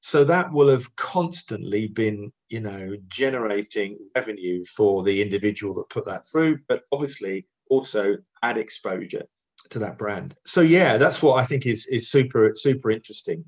So 0.00 0.24
that 0.24 0.50
will 0.52 0.68
have 0.68 0.94
constantly 0.96 1.88
been, 1.88 2.32
you 2.48 2.60
know, 2.60 2.96
generating 3.08 3.98
revenue 4.14 4.64
for 4.64 5.02
the 5.02 5.20
individual 5.20 5.74
that 5.74 5.88
put 5.88 6.06
that 6.06 6.24
through, 6.30 6.58
but 6.68 6.82
obviously 6.92 7.46
also 7.70 8.16
add 8.42 8.56
exposure 8.56 9.24
to 9.70 9.78
that 9.78 9.98
brand. 9.98 10.34
So 10.44 10.60
yeah, 10.60 10.96
that's 10.96 11.22
what 11.22 11.42
I 11.42 11.44
think 11.44 11.66
is 11.66 11.86
is 11.86 12.10
super 12.10 12.52
super 12.54 12.90
interesting. 12.90 13.44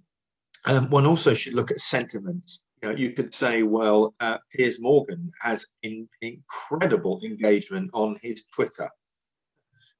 Um, 0.67 0.91
one 0.91 1.07
also 1.07 1.35
should 1.35 1.55
look 1.55 1.71
at 1.71 1.81
sentiment. 1.81 2.51
You 2.83 2.89
know, 2.89 2.95
you 2.95 3.13
could 3.13 3.35
say, 3.35 3.63
well, 3.63 4.15
uh, 4.21 4.39
Piers 4.53 4.81
Morgan 4.81 5.33
has 5.41 5.67
in, 5.83 6.09
incredible 6.21 7.21
engagement 7.25 7.91
on 7.93 8.17
his 8.23 8.47
Twitter 8.55 8.89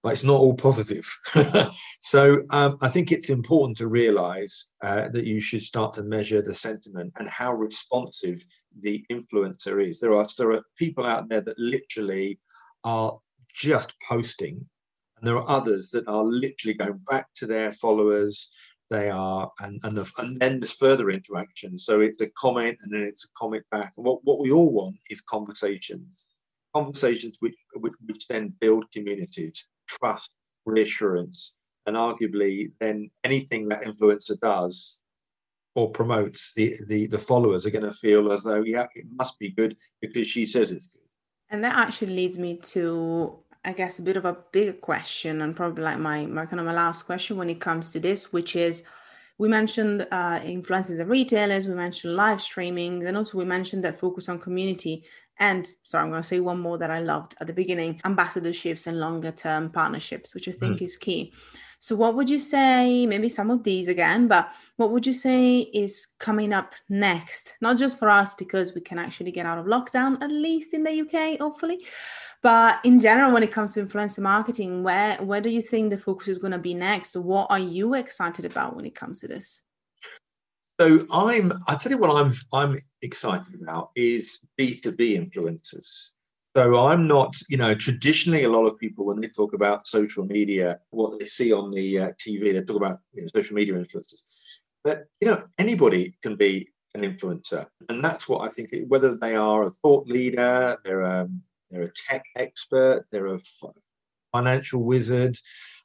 but 0.03 0.13
it's 0.13 0.25
not 0.25 0.39
all 0.39 0.55
positive. 0.55 1.07
so 2.01 2.43
um, 2.51 2.79
I 2.81 2.89
think 2.89 3.11
it's 3.11 3.31
important 3.31 3.77
to 3.79 3.89
realize 3.89 4.67
uh, 4.83 5.09
that 5.09 5.25
you 5.25 5.41
should 5.41 5.63
start 5.63 5.93
to 5.95 6.05
measure 6.05 6.41
the 6.41 6.55
sentiment 6.55 7.13
and 7.19 7.29
how 7.29 7.53
responsive 7.53 8.45
the 8.81 9.05
influencer 9.11 9.83
is. 9.83 9.99
There 9.99 10.15
are, 10.15 10.27
there 10.39 10.53
are 10.53 10.63
people 10.77 11.05
out 11.05 11.29
there 11.29 11.41
that 11.41 11.59
literally 11.59 12.39
are 12.85 13.19
just 13.53 13.95
posting, 14.09 14.65
and 15.17 15.27
there 15.27 15.37
are 15.37 15.51
others 15.51 15.91
that 15.91 16.07
are 16.07 16.23
literally 16.23 16.75
going 16.75 17.01
back 17.11 17.27
to 17.37 17.47
their 17.47 17.73
followers. 17.73 18.51
They 18.91 19.11
are, 19.11 19.51
and 19.61 19.81
and, 19.83 19.97
the, 19.99 20.11
and 20.19 20.41
then 20.41 20.61
there's 20.61 20.73
further 20.73 21.11
interaction. 21.11 21.77
So 21.77 22.01
it's 22.01 22.23
a 22.23 22.31
comment, 22.31 22.79
and 22.83 22.95
then 22.95 23.03
it's 23.03 23.25
a 23.25 23.29
comment 23.37 23.65
back. 23.73 23.93
what 23.97 24.21
what 24.23 24.39
we 24.39 24.53
all 24.53 24.73
want 24.73 24.97
is 25.11 25.21
conversations, 25.21 26.29
conversations 26.73 27.39
which 27.41 27.57
which, 27.75 27.93
which 28.07 28.29
then 28.29 28.55
build 28.61 28.91
communities 28.93 29.67
trust, 29.89 30.31
reassurance, 30.65 31.57
and 31.87 31.97
arguably 31.97 32.71
then 32.81 33.11
anything 33.25 33.69
that 33.69 33.83
influencer 33.83 34.39
does 34.41 35.03
or 35.75 35.91
promotes, 35.91 36.55
the 36.55 36.79
the, 36.87 37.07
the 37.07 37.19
followers 37.19 37.67
are 37.67 37.71
going 37.71 37.85
to 37.85 37.91
feel 37.91 38.33
as 38.33 38.45
though 38.45 38.63
yeah, 38.63 38.87
it 38.95 39.07
must 39.17 39.39
be 39.39 39.51
good 39.51 39.77
because 40.01 40.27
she 40.27 40.47
says 40.47 40.71
it's 40.71 40.89
good. 40.89 41.03
And 41.51 41.65
that 41.65 41.77
actually 41.77 42.15
leads 42.15 42.37
me 42.37 42.57
to 42.75 43.39
I 43.65 43.73
guess 43.73 43.99
a 43.99 44.03
bit 44.03 44.17
of 44.17 44.25
a 44.25 44.37
bigger 44.53 44.73
question 44.73 45.43
and 45.43 45.55
probably 45.55 45.85
like 45.85 45.99
my, 45.99 46.25
my 46.27 46.47
kind 46.47 46.61
of 46.61 46.67
my 46.67 46.73
last 46.73 47.03
question 47.03 47.37
when 47.37 47.51
it 47.51 47.61
comes 47.61 47.93
to 47.93 48.01
this, 48.01 48.33
which 48.33 48.57
is 48.57 48.85
we 49.37 49.49
mentioned 49.49 50.07
uh, 50.11 50.41
influencers 50.41 51.01
and 51.01 51.11
retailers, 51.11 51.69
we 51.69 51.75
mentioned 51.75 52.17
live 52.17 52.41
streaming, 52.41 53.07
and 53.07 53.17
also 53.17 53.39
we 53.39 53.45
mentioned 53.45 53.85
that 53.85 53.97
focus 53.99 54.29
on 54.29 54.39
community. 54.39 55.05
And 55.39 55.69
sorry, 55.85 56.05
I'm 56.05 56.11
going 56.11 56.23
to 56.23 56.29
say 56.29 56.41
one 56.41 56.59
more 56.59 56.79
that 56.79 56.91
I 56.91 57.01
loved 57.01 57.35
at 57.41 57.47
the 57.47 57.53
beginning 57.53 58.01
ambassadorships 58.05 58.87
and 58.87 58.99
longer 58.99 59.31
term 59.31 59.71
partnerships, 59.71 60.35
which 60.35 60.49
I 60.49 60.53
think 60.53 60.79
mm. 60.79 60.83
is 60.83 60.97
key. 60.97 61.33
So, 61.81 61.95
what 61.95 62.17
would 62.17 62.29
you 62.29 62.41
say? 62.41 63.07
Maybe 63.07 63.29
some 63.29 63.51
of 63.51 63.63
these 63.63 63.87
again, 63.87 64.27
but 64.27 64.53
what 64.77 64.91
would 64.91 65.07
you 65.07 65.13
say 65.13 65.61
is 65.61 66.07
coming 66.19 66.53
up 66.53 66.75
next? 66.89 67.55
Not 67.61 67.79
just 67.79 67.99
for 67.99 68.11
us, 68.11 68.35
because 68.35 68.75
we 68.75 68.81
can 68.81 68.99
actually 68.99 69.31
get 69.31 69.47
out 69.47 69.59
of 69.59 69.67
lockdown, 69.67 70.21
at 70.21 70.31
least 70.31 70.75
in 70.75 70.83
the 70.83 71.01
UK, 71.03 71.39
hopefully. 71.39 71.87
But 72.43 72.81
in 72.85 72.99
general, 72.99 73.33
when 73.33 73.43
it 73.45 73.53
comes 73.53 73.75
to 73.75 73.85
influencer 73.85 74.21
marketing, 74.21 74.83
where 74.83 75.17
where 75.19 75.41
do 75.41 75.51
you 75.51 75.63
think 75.63 75.91
the 75.91 75.99
focus 75.99 76.29
is 76.29 76.39
going 76.39 76.53
to 76.53 76.59
be 76.59 76.75
next? 76.75 77.17
What 77.17 77.49
are 77.51 77.59
you 77.59 77.95
excited 77.95 78.45
about 78.45 78.75
when 78.75 78.85
it 78.85 78.95
comes 78.97 79.21
to 79.21 79.29
this? 79.29 79.63
So 80.81 81.07
I'm 81.11 81.53
I 81.67 81.77
tell 81.77 81.91
you 81.93 81.99
what 81.99 82.11
I'm 82.11 82.33
I'm 82.53 82.81
excited 83.03 83.61
about 83.61 83.91
is 83.97 84.41
B2B 84.59 85.17
influencers. 85.19 86.13
So 86.57 86.87
I'm 86.87 87.07
not, 87.07 87.37
you 87.49 87.57
know, 87.57 87.75
traditionally 87.75 88.45
a 88.45 88.49
lot 88.49 88.67
of 88.67 88.79
people 88.79 89.05
when 89.05 89.21
they 89.21 89.29
talk 89.29 89.55
about 89.55 89.87
social 89.87 90.25
media, 90.25 90.81
what 90.91 91.19
they 91.19 91.27
see 91.27 91.53
on 91.53 91.71
the 91.71 91.99
uh, 91.99 92.13
TV, 92.13 92.53
they 92.53 92.63
talk 92.63 92.77
about 92.77 92.99
you 93.13 93.23
know, 93.23 93.29
social 93.33 93.55
media 93.55 93.75
influencers. 93.75 94.23
But 94.83 95.05
you 95.21 95.29
know, 95.29 95.43
anybody 95.59 96.15
can 96.23 96.37
be 96.37 96.69
an 96.95 97.03
influencer, 97.03 97.67
and 97.89 98.03
that's 98.03 98.29
what 98.29 98.43
I 98.43 98.49
think. 98.49 98.71
Whether 98.89 99.15
they 99.15 99.37
are 99.37 99.65
a 99.65 99.71
thought 99.71 100.09
leader, 100.09 100.77
they're 100.85 101.03
a, 101.03 101.29
they're 101.71 101.83
a 101.83 101.93
tech 101.93 102.25
expert, 102.37 103.05
they're 103.13 103.27
a 103.27 103.41
financial 104.33 104.85
wizard. 104.85 105.37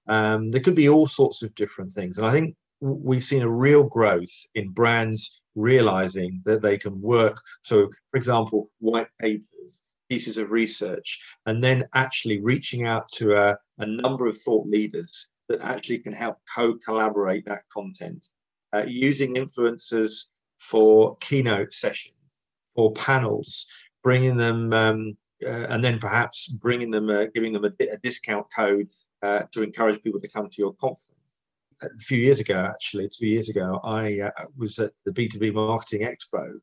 Um, 0.08 0.52
there 0.52 0.62
could 0.62 0.76
be 0.76 0.89
all 0.89 1.08
sorts 1.08 1.43
of 1.43 1.54
different 1.56 1.91
things, 1.91 2.17
and 2.17 2.26
I 2.26 2.32
think 2.32 2.56
we've 2.80 3.23
seen 3.23 3.41
a 3.41 3.49
real 3.49 3.84
growth 3.84 4.34
in 4.56 4.69
brands 4.69 5.41
realizing 5.55 6.41
that 6.45 6.61
they 6.61 6.77
can 6.77 6.99
work. 7.01 7.39
So, 7.61 7.89
for 8.11 8.17
example, 8.17 8.69
white 8.79 9.07
papers, 9.19 9.83
pieces 10.09 10.37
of 10.37 10.51
research, 10.51 11.19
and 11.45 11.63
then 11.63 11.85
actually 11.93 12.41
reaching 12.41 12.85
out 12.85 13.07
to 13.13 13.33
a, 13.35 13.57
a 13.79 13.85
number 13.85 14.27
of 14.27 14.37
thought 14.37 14.67
leaders 14.67 15.29
that 15.49 15.61
actually 15.61 15.99
can 15.99 16.13
help 16.13 16.37
co 16.53 16.75
collaborate 16.75 17.45
that 17.45 17.63
content, 17.71 18.27
uh, 18.73 18.85
using 18.87 19.35
influencers 19.35 20.27
for 20.59 21.17
keynote 21.17 21.73
sessions, 21.73 22.15
for 22.75 22.91
panels, 22.93 23.67
bringing 24.03 24.37
them, 24.37 24.71
um, 24.73 25.17
uh, 25.45 25.67
and 25.69 25.83
then 25.83 25.99
perhaps 25.99 26.47
bringing 26.47 26.89
them, 26.89 27.09
uh, 27.09 27.25
giving 27.35 27.53
them 27.53 27.65
a, 27.65 27.71
a 27.91 27.97
discount 28.01 28.45
code 28.55 28.87
uh, 29.21 29.43
to 29.51 29.61
encourage 29.61 30.01
people 30.01 30.19
to 30.19 30.27
come 30.27 30.49
to 30.49 30.61
your 30.61 30.73
conference 30.73 31.13
a 31.86 32.00
few 32.00 32.17
years 32.17 32.39
ago, 32.39 32.67
actually, 32.69 33.10
two 33.10 33.28
years 33.28 33.50
ago, 33.50 33.80
I 33.84 34.22
uh, 34.22 34.46
was 34.58 34.80
at 34.80 34.91
the 35.06 35.12
B2B 35.12 35.54
Marketing 35.54 36.02
Expo, 36.02 36.54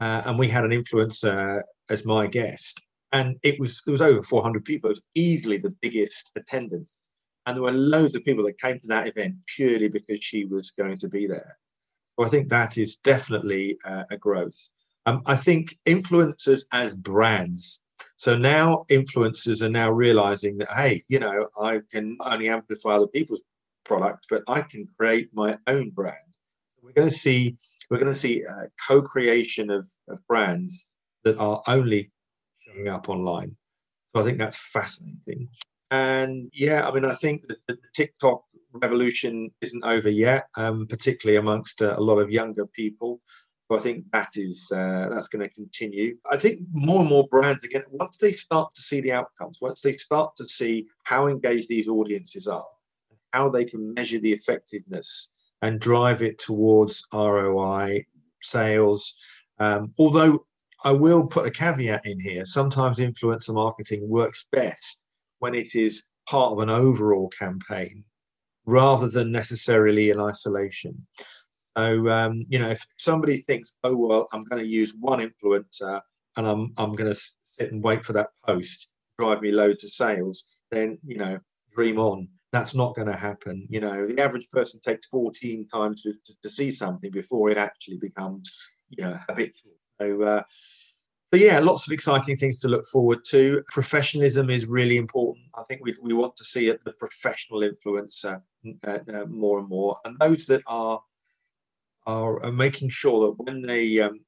uh, 0.00 0.22
and 0.26 0.38
we 0.38 0.48
had 0.48 0.64
an 0.64 0.70
influencer 0.70 1.62
as 1.90 2.04
my 2.04 2.26
guest, 2.26 2.80
and 3.12 3.36
it 3.42 3.58
was 3.58 3.82
there 3.86 3.92
was 3.92 4.02
over 4.02 4.22
400 4.22 4.64
people. 4.64 4.88
It 4.88 4.92
was 4.92 5.02
easily 5.14 5.58
the 5.58 5.74
biggest 5.82 6.30
attendance, 6.36 6.96
and 7.46 7.56
there 7.56 7.62
were 7.62 7.72
loads 7.72 8.14
of 8.16 8.24
people 8.24 8.44
that 8.44 8.60
came 8.60 8.80
to 8.80 8.86
that 8.88 9.08
event 9.08 9.36
purely 9.54 9.88
because 9.88 10.18
she 10.22 10.44
was 10.44 10.70
going 10.72 10.98
to 10.98 11.08
be 11.08 11.26
there. 11.26 11.58
So 12.18 12.26
I 12.26 12.28
think 12.28 12.48
that 12.48 12.78
is 12.78 12.96
definitely 12.96 13.78
uh, 13.84 14.04
a 14.10 14.16
growth. 14.16 14.70
Um, 15.06 15.22
I 15.26 15.36
think 15.36 15.76
influencers 15.86 16.64
as 16.72 16.94
brands. 16.94 17.82
So 18.16 18.36
now 18.36 18.84
influencers 18.90 19.62
are 19.62 19.70
now 19.70 19.90
realizing 19.90 20.58
that 20.58 20.72
hey, 20.72 21.04
you 21.08 21.20
know, 21.20 21.48
I 21.60 21.80
can 21.90 22.16
only 22.20 22.48
amplify 22.48 22.90
other 22.90 23.06
people's 23.06 23.42
product, 23.86 24.26
but 24.30 24.42
I 24.48 24.62
can 24.62 24.88
create 24.98 25.30
my 25.32 25.58
own 25.66 25.90
brand. 25.90 26.16
We're 26.82 26.92
going 26.92 27.08
to 27.08 27.14
see 27.14 27.56
we're 27.90 27.98
going 27.98 28.12
to 28.12 28.18
see 28.18 28.44
uh, 28.44 28.66
co-creation 28.88 29.70
of, 29.70 29.88
of 30.08 30.26
brands 30.26 30.88
that 31.24 31.38
are 31.38 31.62
only 31.66 32.10
showing 32.64 32.88
up 32.88 33.08
online. 33.08 33.56
So 34.08 34.20
I 34.20 34.24
think 34.24 34.38
that's 34.38 34.58
fascinating. 34.58 35.48
And 35.90 36.50
yeah, 36.52 36.86
I 36.86 36.92
mean, 36.92 37.04
I 37.04 37.14
think 37.14 37.46
that 37.48 37.58
the 37.68 37.78
TikTok 37.94 38.42
revolution 38.82 39.50
isn't 39.60 39.84
over 39.84 40.10
yet, 40.10 40.46
um, 40.56 40.86
particularly 40.86 41.38
amongst 41.38 41.80
uh, 41.80 41.94
a 41.96 42.02
lot 42.02 42.18
of 42.18 42.30
younger 42.30 42.66
people. 42.66 43.20
So 43.68 43.78
I 43.78 43.80
think 43.80 44.04
that 44.12 44.30
is 44.34 44.70
uh, 44.74 45.08
that's 45.10 45.28
going 45.28 45.42
to 45.42 45.54
continue. 45.54 46.16
I 46.30 46.36
think 46.36 46.60
more 46.72 47.00
and 47.00 47.08
more 47.08 47.26
brands 47.28 47.64
again, 47.64 47.82
once 47.90 48.18
they 48.18 48.32
start 48.32 48.70
to 48.74 48.82
see 48.82 49.00
the 49.00 49.12
outcomes, 49.12 49.58
once 49.60 49.80
they 49.80 49.96
start 49.96 50.36
to 50.36 50.44
see 50.44 50.86
how 51.04 51.26
engaged 51.26 51.68
these 51.68 51.88
audiences 51.88 52.46
are, 52.46 52.66
how 53.32 53.48
they 53.48 53.64
can 53.64 53.94
measure 53.94 54.18
the 54.18 54.32
effectiveness 54.32 55.30
and 55.62 55.80
drive 55.80 56.22
it 56.22 56.38
towards 56.38 57.06
ROI, 57.12 58.04
sales. 58.42 59.14
Um, 59.58 59.92
although 59.98 60.46
I 60.84 60.92
will 60.92 61.26
put 61.26 61.46
a 61.46 61.50
caveat 61.50 62.04
in 62.04 62.20
here 62.20 62.44
sometimes 62.44 62.98
influencer 62.98 63.54
marketing 63.54 64.08
works 64.08 64.46
best 64.52 65.04
when 65.38 65.54
it 65.54 65.74
is 65.74 66.04
part 66.28 66.52
of 66.52 66.58
an 66.58 66.70
overall 66.70 67.28
campaign 67.30 68.04
rather 68.66 69.08
than 69.08 69.32
necessarily 69.32 70.10
in 70.10 70.20
isolation. 70.20 71.06
So, 71.76 72.08
um, 72.08 72.44
you 72.48 72.58
know, 72.58 72.70
if 72.70 72.84
somebody 72.98 73.38
thinks, 73.38 73.74
oh, 73.84 73.96
well, 73.96 74.28
I'm 74.32 74.44
going 74.44 74.62
to 74.62 74.68
use 74.68 74.94
one 74.98 75.20
influencer 75.20 76.00
and 76.36 76.46
I'm, 76.46 76.72
I'm 76.76 76.92
going 76.92 77.12
to 77.12 77.20
sit 77.46 77.72
and 77.72 77.82
wait 77.82 78.04
for 78.04 78.12
that 78.14 78.30
post, 78.46 78.88
drive 79.18 79.42
me 79.42 79.52
loads 79.52 79.84
of 79.84 79.90
sales, 79.90 80.44
then, 80.70 80.98
you 81.06 81.16
know, 81.16 81.38
dream 81.72 81.98
on. 81.98 82.28
That's 82.56 82.74
not 82.74 82.94
going 82.94 83.08
to 83.08 83.16
happen. 83.16 83.66
You 83.68 83.80
know, 83.80 84.06
the 84.06 84.22
average 84.22 84.50
person 84.50 84.80
takes 84.80 85.06
14 85.08 85.68
times 85.68 86.00
to, 86.02 86.14
to, 86.24 86.34
to 86.42 86.48
see 86.48 86.70
something 86.70 87.10
before 87.10 87.50
it 87.50 87.58
actually 87.58 87.98
becomes, 87.98 88.50
you 88.88 89.04
know, 89.04 89.18
habitual. 89.28 89.72
So, 90.00 90.22
uh, 90.22 90.42
so 91.34 91.38
yeah, 91.38 91.58
lots 91.58 91.86
of 91.86 91.92
exciting 91.92 92.38
things 92.38 92.58
to 92.60 92.68
look 92.68 92.86
forward 92.86 93.24
to. 93.26 93.62
Professionalism 93.70 94.48
is 94.48 94.64
really 94.64 94.96
important. 94.96 95.44
I 95.54 95.64
think 95.64 95.82
we, 95.84 95.94
we 96.00 96.14
want 96.14 96.34
to 96.36 96.44
see 96.44 96.70
the 96.70 96.92
professional 96.98 97.60
influencer 97.60 98.40
uh, 98.86 98.98
uh, 99.12 99.26
more 99.26 99.58
and 99.58 99.68
more, 99.68 99.98
and 100.06 100.18
those 100.18 100.46
that 100.46 100.62
are 100.66 101.02
are, 102.06 102.52
making 102.52 102.88
sure 102.88 103.26
that 103.26 103.44
when 103.44 103.60
they 103.60 104.00
um, 104.00 104.20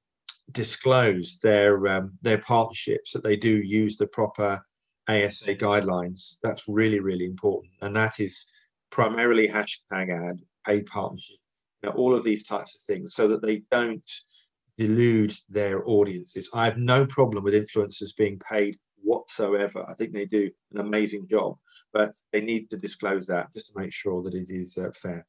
disclose 0.53 1.39
their 1.41 1.87
um, 1.87 2.13
their 2.21 2.39
partnerships, 2.39 3.13
that 3.13 3.25
they 3.25 3.37
do 3.37 3.57
use 3.57 3.97
the 3.97 4.07
proper 4.09 4.61
ASA 5.09 5.55
guidelines. 5.55 6.39
That's 6.43 6.69
really 6.69 7.01
really 7.01 7.25
important, 7.25 7.73
and 7.83 7.95
that 7.97 8.21
is 8.21 8.47
primarily 8.91 9.49
hashtag 9.49 10.11
ad, 10.11 10.41
paid 10.67 10.87
partnership, 10.87 11.37
you 11.83 11.89
know, 11.91 11.95
all 11.97 12.15
of 12.15 12.25
these 12.25 12.47
types 12.47 12.75
of 12.75 12.81
things, 12.83 13.15
so 13.15 13.29
that 13.29 13.43
they 13.43 13.63
don't 13.71 14.11
delude 14.77 15.35
their 15.49 15.87
audiences. 15.89 16.49
I 16.55 16.65
have 16.65 16.79
no 16.79 17.05
problem 17.05 17.45
with 17.45 17.55
influencers 17.55 18.17
being 18.17 18.39
paid 18.39 18.79
whatsoever. 19.03 19.85
I 19.89 19.95
think 19.95 20.13
they 20.13 20.27
do 20.27 20.51
an 20.73 20.81
amazing 20.81 21.27
job, 21.29 21.57
but 21.93 22.15
they 22.33 22.41
need 22.41 22.71
to 22.71 22.77
disclose 22.77 23.27
that 23.27 23.53
just 23.55 23.67
to 23.69 23.73
make 23.77 23.93
sure 23.93 24.23
that 24.23 24.35
it 24.35 24.51
is 24.51 24.79
uh, 24.79 24.91
fair. 24.95 25.27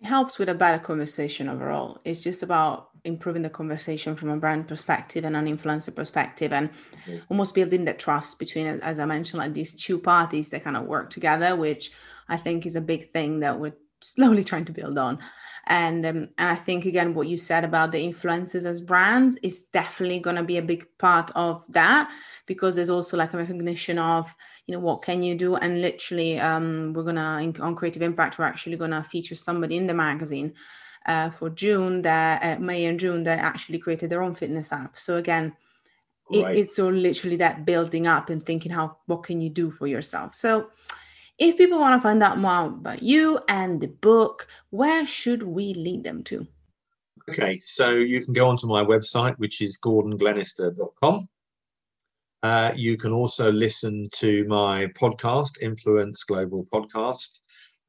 It 0.00 0.06
helps 0.06 0.38
with 0.38 0.48
a 0.48 0.54
better 0.54 0.78
conversation 0.78 1.48
overall. 1.48 2.00
It's 2.04 2.22
just 2.22 2.42
about 2.42 2.88
improving 3.04 3.42
the 3.42 3.50
conversation 3.50 4.16
from 4.16 4.30
a 4.30 4.36
brand 4.36 4.66
perspective 4.66 5.24
and 5.24 5.36
an 5.36 5.46
influencer 5.46 5.94
perspective 5.94 6.52
and 6.52 6.72
mm-hmm. 6.72 7.18
almost 7.28 7.54
building 7.54 7.84
that 7.84 7.98
trust 7.98 8.38
between, 8.38 8.66
as 8.66 8.98
I 8.98 9.04
mentioned, 9.04 9.38
like 9.38 9.54
these 9.54 9.74
two 9.74 9.98
parties 9.98 10.48
that 10.50 10.64
kind 10.64 10.76
of 10.76 10.84
work 10.84 11.10
together, 11.10 11.54
which 11.54 11.92
I 12.28 12.36
think 12.36 12.64
is 12.64 12.76
a 12.76 12.80
big 12.80 13.10
thing 13.12 13.40
that 13.40 13.60
we're 13.60 13.76
slowly 14.00 14.42
trying 14.50 14.64
to 14.66 14.72
build 14.72 14.98
on. 14.98 15.18
And 15.66 16.04
um, 16.04 16.16
and 16.36 16.48
I 16.50 16.56
think 16.56 16.84
again 16.84 17.14
what 17.14 17.26
you 17.26 17.38
said 17.38 17.64
about 17.64 17.90
the 17.92 17.98
influencers 17.98 18.66
as 18.66 18.82
brands 18.82 19.38
is 19.42 19.62
definitely 19.62 20.18
going 20.18 20.36
to 20.36 20.42
be 20.42 20.58
a 20.58 20.62
big 20.62 20.86
part 20.98 21.30
of 21.34 21.64
that 21.72 22.10
because 22.44 22.76
there's 22.76 22.90
also 22.90 23.16
like 23.16 23.32
a 23.32 23.38
recognition 23.38 23.98
of 23.98 24.34
you 24.66 24.72
know 24.72 24.80
what 24.80 25.00
can 25.00 25.22
you 25.22 25.34
do 25.34 25.56
and 25.56 25.80
literally 25.80 26.38
um, 26.38 26.92
we're 26.92 27.02
gonna 27.02 27.50
on 27.60 27.74
creative 27.74 28.02
impact 28.02 28.38
we're 28.38 28.44
actually 28.44 28.76
gonna 28.76 29.02
feature 29.02 29.34
somebody 29.34 29.78
in 29.78 29.86
the 29.86 29.94
magazine 29.94 30.52
uh, 31.06 31.30
for 31.30 31.50
June 31.50 32.02
that 32.02 32.42
uh, 32.42 32.60
May 32.60 32.84
and 32.86 32.98
June 32.98 33.22
that 33.24 33.38
actually 33.38 33.78
created 33.78 34.10
their 34.10 34.22
own 34.22 34.34
fitness 34.34 34.72
app. 34.72 34.98
So 34.98 35.16
again. 35.16 35.56
It, 36.30 36.56
it's 36.56 36.74
so 36.74 36.88
literally 36.88 37.36
that 37.36 37.66
building 37.66 38.06
up 38.06 38.30
and 38.30 38.42
thinking 38.44 38.72
how 38.72 38.96
what 39.04 39.24
can 39.24 39.42
you 39.42 39.50
do 39.50 39.68
for 39.68 39.86
yourself 39.86 40.34
so 40.34 40.70
if 41.38 41.56
people 41.56 41.78
want 41.78 42.00
to 42.00 42.02
find 42.02 42.22
out 42.22 42.38
more 42.38 42.66
about 42.66 43.02
you 43.02 43.40
and 43.48 43.80
the 43.80 43.88
book, 43.88 44.46
where 44.70 45.04
should 45.04 45.42
we 45.42 45.74
lead 45.74 46.04
them 46.04 46.22
to? 46.24 46.46
Okay, 47.28 47.58
so 47.58 47.96
you 47.96 48.24
can 48.24 48.34
go 48.34 48.48
onto 48.48 48.66
my 48.66 48.84
website, 48.84 49.36
which 49.38 49.60
is 49.60 49.78
gordonglenister.com. 49.78 51.28
Uh, 52.42 52.72
you 52.76 52.96
can 52.96 53.12
also 53.12 53.50
listen 53.50 54.06
to 54.12 54.44
my 54.44 54.86
podcast, 54.88 55.62
Influence 55.62 56.22
Global 56.22 56.66
Podcast, 56.72 57.40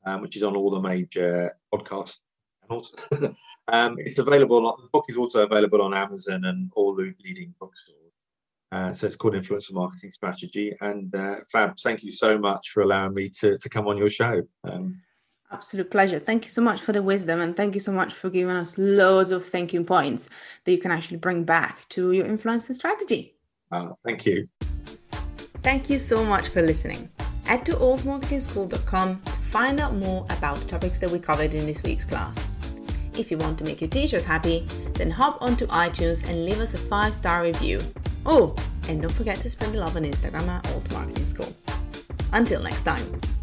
um, 0.05 0.21
which 0.21 0.37
is 0.37 0.43
on 0.43 0.55
all 0.55 0.71
the 0.71 0.81
major 0.81 1.51
podcast 1.73 2.19
channels. 2.67 2.95
um, 3.67 3.95
it's 3.99 4.19
available. 4.19 4.61
The 4.61 4.89
book 4.91 5.05
is 5.09 5.17
also 5.17 5.43
available 5.43 5.81
on 5.81 5.93
Amazon 5.93 6.45
and 6.45 6.71
all 6.75 6.95
the 6.95 7.13
leading 7.23 7.53
bookstores. 7.59 7.99
Uh, 8.71 8.91
so 8.91 9.07
it's 9.07 9.15
called 9.15 9.35
Influencer 9.35 9.73
Marketing 9.73 10.11
Strategy. 10.11 10.75
And 10.81 11.13
uh, 11.15 11.37
Fab, 11.51 11.77
thank 11.77 12.03
you 12.03 12.11
so 12.11 12.37
much 12.37 12.71
for 12.71 12.81
allowing 12.81 13.13
me 13.13 13.29
to, 13.29 13.57
to 13.57 13.69
come 13.69 13.87
on 13.87 13.97
your 13.97 14.09
show. 14.09 14.41
Um, 14.63 15.01
Absolute 15.51 15.91
pleasure. 15.91 16.19
Thank 16.19 16.43
you 16.43 16.49
so 16.49 16.61
much 16.61 16.81
for 16.81 16.91
the 16.91 17.01
wisdom 17.01 17.39
and 17.39 17.55
thank 17.55 17.75
you 17.75 17.79
so 17.79 17.91
much 17.91 18.13
for 18.13 18.29
giving 18.29 18.55
us 18.55 18.77
loads 18.77 19.31
of 19.31 19.45
thinking 19.45 19.85
points 19.85 20.29
that 20.63 20.71
you 20.71 20.79
can 20.79 20.91
actually 20.91 21.17
bring 21.17 21.43
back 21.43 21.87
to 21.89 22.11
your 22.11 22.25
influencer 22.25 22.73
strategy. 22.73 23.35
Uh, 23.71 23.93
thank 24.03 24.25
you. 24.25 24.49
Thank 25.61 25.89
you 25.89 25.99
so 25.99 26.25
much 26.25 26.49
for 26.49 26.61
listening. 26.61 27.09
Head 27.45 27.65
to 27.67 27.73
altmarketingschool.com 27.73 29.21
to 29.21 29.31
find 29.31 29.79
out 29.79 29.93
more 29.93 30.25
about 30.31 30.57
the 30.57 30.65
topics 30.65 30.99
that 30.99 31.11
we 31.11 31.19
covered 31.19 31.53
in 31.53 31.65
this 31.65 31.81
week's 31.83 32.05
class. 32.05 32.45
If 33.17 33.31
you 33.31 33.37
want 33.37 33.57
to 33.59 33.63
make 33.63 33.81
your 33.81 33.89
teachers 33.89 34.25
happy, 34.25 34.67
then 34.93 35.09
hop 35.09 35.41
onto 35.41 35.67
iTunes 35.67 36.27
and 36.29 36.45
leave 36.45 36.59
us 36.59 36.73
a 36.73 36.77
five 36.77 37.13
star 37.13 37.43
review. 37.43 37.79
Oh, 38.25 38.55
and 38.89 39.01
don't 39.01 39.11
forget 39.11 39.37
to 39.37 39.49
spread 39.49 39.71
the 39.71 39.79
love 39.79 39.95
on 39.95 40.03
Instagram 40.03 40.47
at 40.47 40.67
Alt 40.73 40.91
Marketing 40.93 41.25
School. 41.25 41.53
Until 42.33 42.61
next 42.61 42.81
time. 42.81 43.34